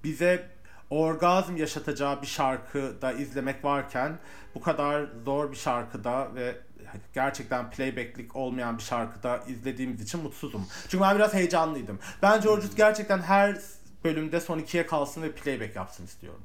[0.05, 0.51] bize
[0.91, 4.19] orgazm yaşatacağı bir şarkıda izlemek varken
[4.55, 6.57] bu kadar zor bir şarkıda ve
[7.15, 10.67] gerçekten playbacklik olmayan bir şarkıda izlediğimiz için mutsuzum.
[10.89, 11.99] Çünkü ben biraz heyecanlıydım.
[12.23, 13.57] Ben Georges gerçekten her
[14.05, 16.43] bölümde son ikiye kalsın ve playback yapsın istiyorum.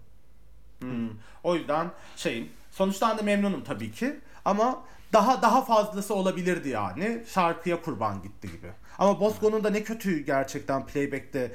[0.80, 1.10] Hmm.
[1.44, 2.50] O yüzden şeyim.
[2.72, 4.20] Sonuçtan da memnunum tabii ki.
[4.46, 4.84] Ama
[5.14, 7.24] daha daha fazlası olabilirdi yani.
[7.28, 8.72] Şarkıya kurban gitti gibi.
[9.00, 11.52] Ama Bosco'nun da ne kötü gerçekten playback'te.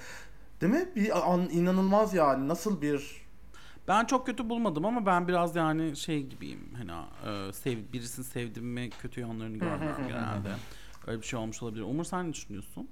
[0.60, 0.88] Değil mi?
[0.96, 2.48] Bir an, inanılmaz yani.
[2.48, 3.24] Nasıl bir
[3.88, 6.92] Ben çok kötü bulmadım ama ben biraz yani şey gibiyim hani
[7.26, 10.54] e, sev, birisini sevdim mi kötü yanlarını görmüyorum genelde.
[11.06, 11.82] Öyle bir şey olmuş olabilir.
[11.82, 12.88] Umur sen ne düşünüyorsun?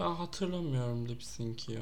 [0.00, 1.80] Ben hatırlamıyorum lip sync'i ya.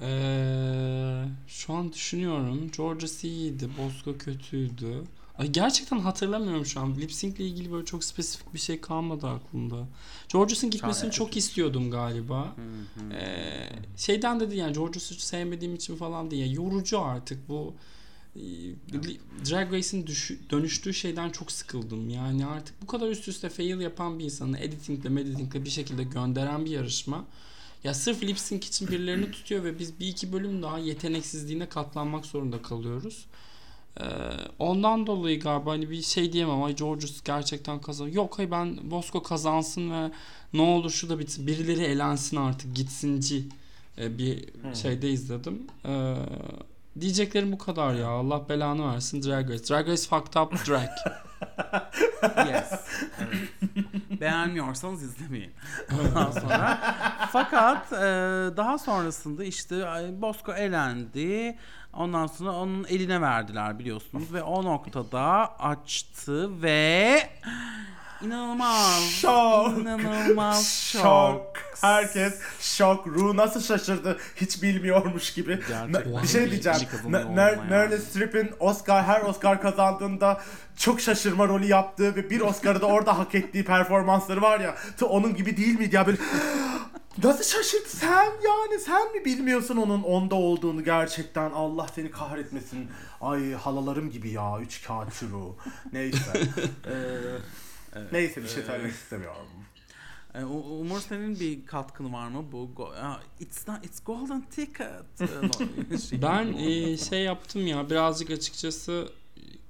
[0.00, 2.70] Ee, şu an düşünüyorum.
[2.76, 3.68] Georges iyiydi.
[3.78, 5.02] Bosco kötüydü.
[5.38, 6.94] Ay gerçekten hatırlamıyorum şu an.
[6.94, 9.86] Lip sync ile ilgili böyle çok spesifik bir şey kalmadı aklımda.
[10.32, 11.12] Georgeus'un gitmesini Şahane.
[11.12, 12.56] çok istiyordum galiba.
[13.12, 16.42] Ee, şeyden dedi yani Georgeus'u sevmediğim için falan değil.
[16.42, 17.74] Yani yorucu artık bu
[19.50, 20.06] Drag Race'in
[20.50, 22.10] dönüştüğü şeyden çok sıkıldım.
[22.10, 26.64] Yani artık bu kadar üst üste fail yapan bir insanı editingle meditingle bir şekilde gönderen
[26.64, 27.24] bir yarışma.
[27.84, 32.26] Ya sırf lip sync için birilerini tutuyor ve biz bir iki bölüm daha yeteneksizliğine katlanmak
[32.26, 33.26] zorunda kalıyoruz.
[34.00, 34.04] Ee,
[34.58, 38.08] ondan dolayı galiba hani bir şey diyemem ay Georges gerçekten kazan.
[38.08, 40.10] Yok hayır ben Bosco kazansın ve
[40.52, 41.46] ne olur şu da bitsin.
[41.46, 43.44] Birileri elensin artık gitsinci
[43.98, 44.76] e, bir Hmm.
[44.76, 45.62] şeyde izledim.
[45.84, 46.14] Ee,
[47.00, 48.08] diyeceklerim bu kadar ya.
[48.08, 49.74] Allah belanı versin Drag Race.
[49.74, 50.88] Drag Race fucked up drag.
[52.22, 52.72] Yes.
[53.20, 54.20] Evet.
[54.20, 55.52] Beğenmiyorsanız izlemeyin.
[56.00, 56.78] Ondan sonra.
[57.32, 57.96] Fakat e,
[58.56, 59.76] daha sonrasında işte
[60.22, 61.58] Bosco elendi.
[61.92, 67.30] Ondan sonra onun eline verdiler biliyorsunuz ve o noktada açtı ve
[68.22, 69.78] inanılmaz Şok.
[69.78, 71.02] inanılmaz şok.
[71.02, 71.52] Şok.
[71.80, 73.06] Herkes şok.
[73.06, 75.60] Ru nasıl şaşırdı hiç bilmiyormuş gibi.
[75.68, 76.22] Gerçekten.
[76.22, 76.78] Bir şey diyeceğim.
[77.68, 78.00] Meryl.
[78.00, 80.40] Streep'in Oscar her Oscar kazandığında
[80.76, 84.74] çok şaşırma rolü yaptığı ve bir Oscar'ı da orada hak ettiği performansları var ya.
[84.96, 86.18] Tı onun gibi değil miydi ya böyle
[87.24, 92.88] Nasıl şaşırdı sen yani sen mi bilmiyorsun onun onda olduğunu gerçekten Allah seni kahretmesin.
[93.20, 95.56] Ay halalarım gibi ya üç kağıtçı Ru.
[95.92, 96.32] Neyse.
[96.86, 96.92] Ee,
[98.12, 99.46] neyse bir şey söylemek istemiyorum.
[100.34, 102.70] E, Umur senin bir katkın var mı bu?
[103.40, 105.20] İt's not, it's golden ticket.
[105.92, 109.12] E, şey- Ben e, şey yaptım ya birazcık açıkçası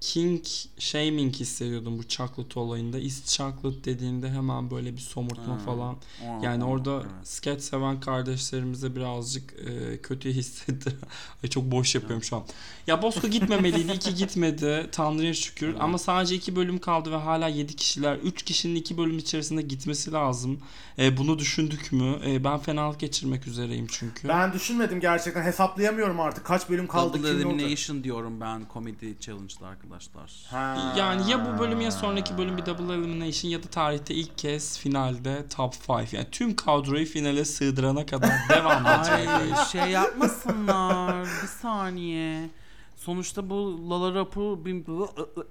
[0.01, 0.45] king
[0.79, 2.99] shaming hissediyordum bu chocolate olayında.
[2.99, 5.59] Is chocolate dediğinde hemen böyle bir somurtma Ha.
[5.59, 5.95] falan.
[5.95, 7.29] Aa, Yani orada evet.
[7.29, 10.97] sketch seven kardeşlerimize birazcık e, kötü hissetti.
[11.45, 12.43] Ay çok boş yapıyorum şu an.
[12.87, 13.93] Ya Bosco gitmemeliydi.
[13.93, 14.89] iki gitmedi.
[14.93, 15.69] Tanrı'ya şükür.
[15.69, 15.81] Evet.
[15.81, 18.17] Ama sadece iki bölüm kaldı ve hala yedi kişiler.
[18.17, 20.61] Üç kişinin iki bölüm içerisinde gitmesi lazım.
[20.99, 22.19] E, bunu düşündük mü?
[22.27, 24.29] E, ben fenalık geçirmek üzereyim çünkü.
[24.29, 27.61] Ben düşünmedim gerçekten hesaplayamıyorum artık kaç bölüm kaldı Double kim ne olacak.
[27.61, 30.47] Elimination diyorum ben Comedy Challenge'da arkadaşlar.
[30.51, 30.95] Ha.
[30.99, 34.79] Yani ya bu bölüm ya sonraki bölüm bir double elimination ya da tarihte ilk kez
[34.79, 36.13] finalde top 5.
[36.13, 39.29] Yani tüm kadroyu finale sığdırana kadar devam edecek.
[39.29, 41.23] Ay şey yapmasınlar.
[41.23, 42.51] bir saniye.
[42.97, 44.65] Sonuçta bu Lala Rapu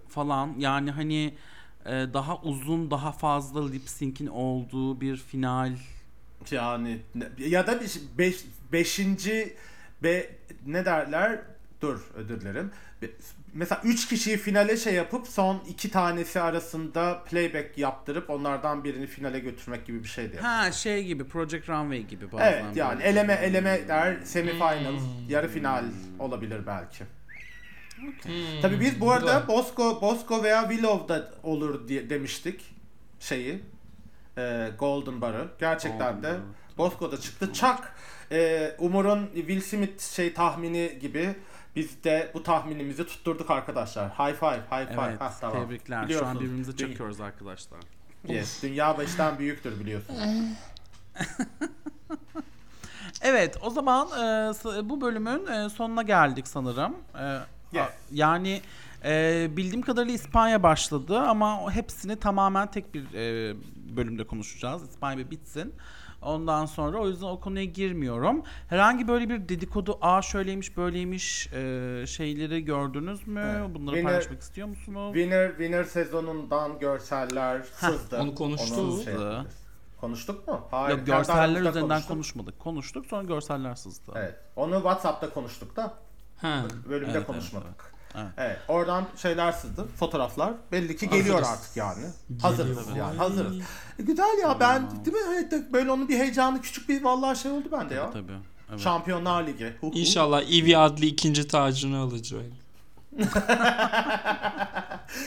[0.09, 1.33] falan yani hani
[1.85, 5.77] e, daha uzun daha fazla lip sync'in olduğu bir final
[6.51, 6.99] Yani
[7.37, 9.55] ya da bir, beş, beşinci
[10.03, 10.29] be,
[10.65, 11.41] ne derler?
[11.81, 12.09] Dur.
[13.01, 13.11] Be-
[13.53, 19.39] Mesela üç kişiyi finale şey yapıp son iki tanesi arasında playback yaptırıp onlardan birini finale
[19.39, 20.37] götürmek gibi bir şeydi.
[20.37, 22.45] Ha şey gibi Project Runway gibi bazen.
[22.45, 23.09] Evet yani böyle.
[23.09, 24.99] eleme eleme der semifinal Hmm.
[25.29, 25.83] yarı final
[26.19, 27.03] olabilir belki.
[28.23, 32.75] Hmm, Tabii biz bu da- arada Bosco Bosco veya Willow'da olur diye demiştik
[33.19, 33.61] şeyi.
[34.37, 35.47] e, Golden Bar'ı.
[35.59, 36.39] Gerçekten Golden de Bar.
[36.77, 37.53] Bosco'da çıktı.
[37.53, 37.95] Çak
[38.31, 41.35] e, Umur'un Will Smith şey tahmini gibi
[41.79, 44.09] biz de bu tahminimizi tutturduk arkadaşlar.
[44.09, 45.01] High five, high five.
[45.07, 45.63] Evet, Hah, tamam.
[45.63, 46.07] tebrikler.
[46.07, 47.79] Şu an birbirimize çakıyoruz arkadaşlar.
[48.27, 50.19] Yes, dünya baştan büyüktür biliyorsunuz.
[53.21, 56.95] Evet, o zaman e, bu bölümün e, sonuna geldik sanırım.
[57.19, 57.39] E,
[57.73, 57.83] Yes.
[57.87, 58.61] a- Yani
[59.05, 63.55] e, bildiğim kadarıyla İspanya başladı ama hepsini tamamen tek bir e,
[63.95, 64.89] bölümde konuşacağız.
[64.89, 65.73] İspanya bir bitsin.
[66.21, 68.43] Ondan sonra o yüzden o konuya girmiyorum.
[68.69, 73.55] Herhangi böyle bir dedikodu, a şöyleymiş böyleymiş e, şeyleri gördünüz mü?
[73.59, 73.75] Evet.
[73.75, 75.13] Bunları Winner- paylaşmak istiyor musunuz?
[75.13, 78.19] Winner Winner sezonundan görseller sızdı.
[78.21, 79.03] onu konuştuk.
[79.03, 79.13] şey
[80.01, 80.61] konuştuk mu?
[80.71, 80.97] Hayır.
[80.97, 82.07] Yok görseller üzerinden konuştuk.
[82.07, 82.59] konuşmadık.
[82.59, 84.11] Konuştuk sonra görseller sızdı.
[84.15, 84.35] Evet.
[84.55, 85.93] Onu WhatsApp'ta konuştuk da
[86.41, 86.63] Ha.
[86.89, 87.67] bölümde Evet, konuşmadık.
[87.67, 87.98] evet, Evet.
[88.67, 89.87] Oradan şeyler sızdı.
[89.99, 90.53] Fotoğraflar.
[90.71, 91.49] Belli ki geliyor Hazırız.
[91.59, 92.03] artık yani.
[92.41, 92.97] Hazırız Geliyor.
[92.97, 93.11] yani.
[93.11, 93.17] Ay.
[93.17, 93.57] Hazırız.
[93.99, 95.21] E, güzel ya ben değil mi?
[95.33, 98.11] Evet, böyle onun bir heyecanı küçük bir vallahi şey oldu bende ya.
[98.11, 98.31] Tabii.
[98.69, 98.79] Evet.
[98.79, 99.73] Şampiyonlar Ligi.
[99.81, 99.91] Hu hu.
[99.95, 102.41] İnşallah Ivy adlı ikinci tacını alacak.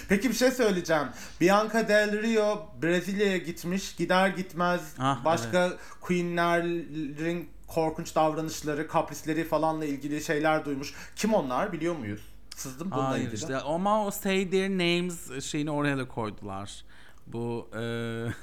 [0.09, 1.07] Peki bir şey söyleyeceğim.
[1.41, 3.97] Bianca Del Rio Brezilya'ya gitmiş.
[3.97, 10.95] Gider gitmez Ah, başka queenlerin korkunç davranışları, kaprisleri falanla ilgili şeyler duymuş.
[11.17, 12.21] Kim onlar biliyor muyuz?
[12.57, 16.85] Sızdım bununla Hayır işte ama o say their names şeyini oraya da koydular.
[17.27, 17.79] Bu e.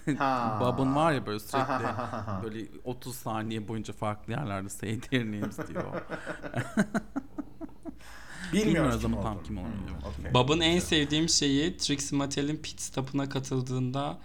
[0.60, 2.42] Bob'un var ya böyle Ha, ha, ha, ha, ha.
[2.42, 5.84] sürekli böyle 30 saniye boyunca farklı yerlerde say their names diyor.
[8.54, 9.72] Bilmiyoruz ama tam kim olduğunu.
[9.72, 10.34] Hmm, okey.
[10.34, 14.18] Babın en sevdiğim şeyi Trixie Mattel'in pit stop'una katıldığında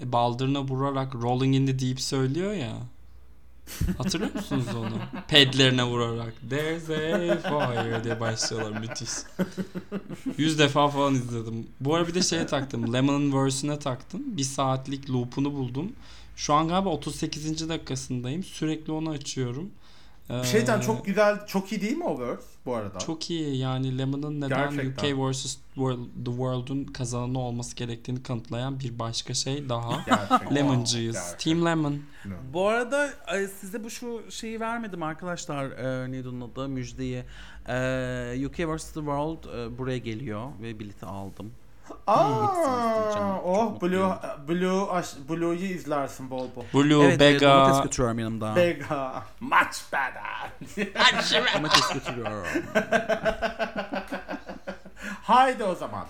[0.00, 2.76] e, baldırına vurarak Rolling in the Deep söylüyor ya.
[3.98, 4.98] Hatırlıyor musunuz onu?
[5.28, 9.10] Pedlerine vurarak There's a fire diye başlıyorlar müthiş.
[10.38, 11.66] Yüz defa falan izledim.
[11.80, 12.92] Bu ara bir de şeye taktım.
[12.92, 14.22] Lemon'ın verse'üne taktım.
[14.26, 15.92] Bir saatlik loop'unu buldum.
[16.36, 17.68] Şu an galiba 38.
[17.68, 18.44] dakikasındayım.
[18.44, 19.70] Sürekli onu açıyorum.
[20.30, 22.98] Bir şeyden Ee, çok güzel, çok iyi değil mi o verse bu arada?
[22.98, 25.16] çok iyi yani Lemon'ın neden Gerçekten.
[25.16, 25.56] UK vs.
[25.74, 30.04] World, The World'un kazananı olması gerektiğini kanıtlayan bir başka şey daha.
[30.54, 31.34] Lemoncıyız.
[31.38, 31.98] Team Lemon.
[32.52, 35.64] Bu arada e, size bu şu şeyi vermedim arkadaşlar.
[35.70, 36.68] E, neydi onun adı?
[36.68, 37.24] Müjdeyi.
[37.68, 38.86] E, UK vs.
[38.92, 41.52] The World e, buraya geliyor ve bileti aldım.
[42.06, 43.80] Aa, oh.
[43.80, 44.14] Blue
[44.48, 46.64] Blue Blue'yu izlersin bol bol.
[46.74, 47.82] Blue, evet, evet, domates Bega.
[47.82, 48.56] götürüyorum yanımda.
[48.56, 49.24] Bega.
[49.40, 50.50] Much better.
[51.54, 52.46] domates götürüyorum.
[55.22, 56.06] Haydi o zaman.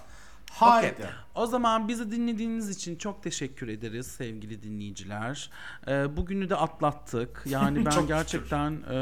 [0.53, 0.95] Haydi.
[0.95, 1.07] Okey.
[1.35, 5.51] O zaman bizi dinlediğiniz için çok teşekkür ederiz sevgili dinleyiciler.
[5.89, 7.43] Ee, bugünü de atlattık.
[7.47, 8.09] Yani ben Çok şükür.
[8.09, 8.97] gerçekten e,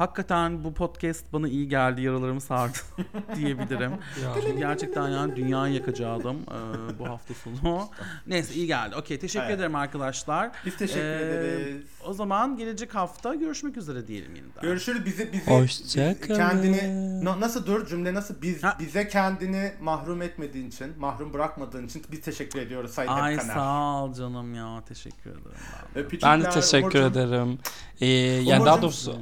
[0.00, 2.02] hakikaten bu podcast bana iyi geldi.
[2.02, 2.78] Yaralarımı sardı
[3.36, 3.90] diyebilirim.
[4.22, 4.34] Ya.
[4.34, 7.88] Çünkü gerçekten yani dünyayı yakacaktım e, bu hafta sonu.
[8.26, 8.96] Neyse iyi geldi.
[8.96, 9.56] Okey teşekkür Evet.
[9.56, 10.50] ederim arkadaşlar.
[10.66, 11.86] Biz teşekkür Ee, ederiz.
[12.06, 14.62] O zaman gelecek hafta görüşmek üzere diyelim yeniden.
[14.62, 17.24] Görüşürüz bizi bizi Hoşça kendini.
[17.24, 18.76] Na- nasıl dur cümle nasıl biz Ha.
[18.80, 23.54] bize kendini mahrum etmediğin için mahrum bırakmadığın için biz teşekkür ediyoruz Sayın Ay Hep Kaner.
[23.54, 25.42] sağ ol canım ya teşekkür ederim.
[25.96, 26.04] Ben.
[26.22, 27.20] Ben de teşekkür Umurcuğum.
[27.20, 27.58] ederim.
[28.00, 28.82] Ee, yani daha Umurcuğum.
[28.82, 29.20] doğrusu.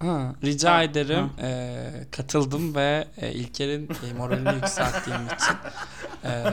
[0.00, 1.30] Ha, rica Ha, ederim.
[1.42, 5.56] Ee, katıldım ve e, İlker'in e, moralini yükselttiğim için
[6.24, 6.44] e,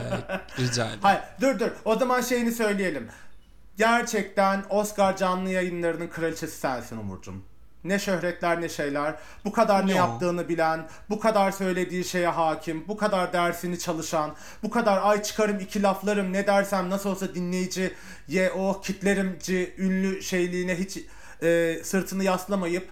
[0.58, 0.98] rica ederim.
[1.02, 3.08] Hayır dur dur o zaman şeyini söyleyelim.
[3.76, 7.42] Gerçekten Oscar canlı yayınlarının kraliçesi sensin Umurcuğum.
[7.84, 9.14] Ne şöhretler ne şeyler.
[9.44, 9.96] Bu kadar ne Ya.
[9.96, 15.60] yaptığını bilen, bu kadar söylediği şeye hakim, bu kadar dersini çalışan, bu kadar ay çıkarım
[15.60, 20.98] iki laflarım ne dersem nasıl olsa dinleyiciye o kitlerimci ünlü şeyliğine hiç
[21.42, 22.88] e, sırtını yaslamayıp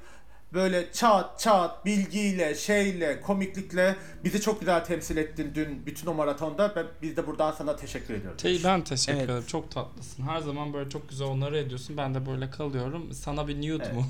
[0.53, 6.75] böyle çat çat bilgiyle, şeyle, komiklikle bizi çok güzel temsil ettin dün bütün o maratonda
[6.77, 8.43] ve biz de buradan sana teşekkür ediyoruz.
[8.43, 9.31] Te- ben teşekkür Evet.
[9.31, 9.45] ederim.
[9.47, 10.23] Çok tatlısın.
[10.23, 11.97] Her zaman böyle çok güzel onları ediyorsun.
[11.97, 13.13] Ben de böyle kalıyorum.
[13.13, 13.95] Sana bir nude Evet.
[13.95, 14.07] mu?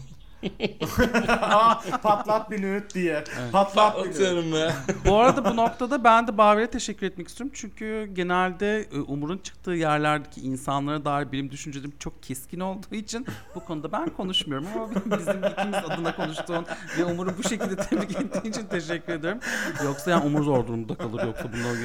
[1.28, 3.24] Aa, patlat bir lüt diye.
[3.52, 4.10] Patlat bir.
[4.10, 4.72] Atıyorum be.
[5.06, 7.52] Bu arada bu noktada ben de Baver'e teşekkür etmek istiyorum.
[7.54, 13.64] Çünkü genelde e, Umur'un çıktığı yerlerdeki insanlara dair benim düşüncelerim çok keskin olduğu için bu
[13.64, 14.66] konuda ben konuşmuyorum.
[14.74, 14.88] Ama
[15.18, 16.66] bizim ikimiz adına konuştuğun
[16.98, 19.40] ve Umur'u bu şekilde tebrik ettiğin için teşekkür ederim.
[19.84, 21.24] Yoksa yani Umur zor durumda kalır.
[21.26, 21.76] Yoksa bundan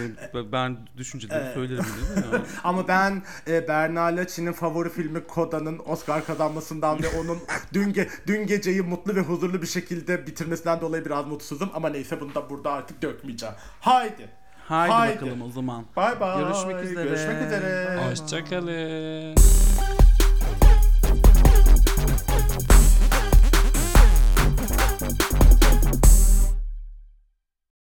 [0.51, 1.53] ben düşüncelerimi Evet.
[1.53, 1.83] söylerim.
[2.15, 2.33] Değil mi?
[2.33, 2.43] Yani.
[2.63, 7.37] Ama ben e, Berna Laçin'in favori filmi Koda'nın Oscar kazanmasından ve onun
[7.73, 11.69] dün, ge- dün geceyi mutlu ve huzurlu bir şekilde bitirmesinden dolayı biraz mutsuzum.
[11.73, 13.55] Ama neyse bunu da burada artık dökmeyeceğim.
[13.81, 14.29] Haydi.
[14.67, 15.15] Haydi, Haydi.
[15.15, 15.85] bakalım o zaman.
[15.95, 16.39] Bay bay.
[16.43, 17.03] Görüşmek üzere.
[17.03, 17.99] Görüşmek üzere.
[18.09, 19.35] Hoşçakalın.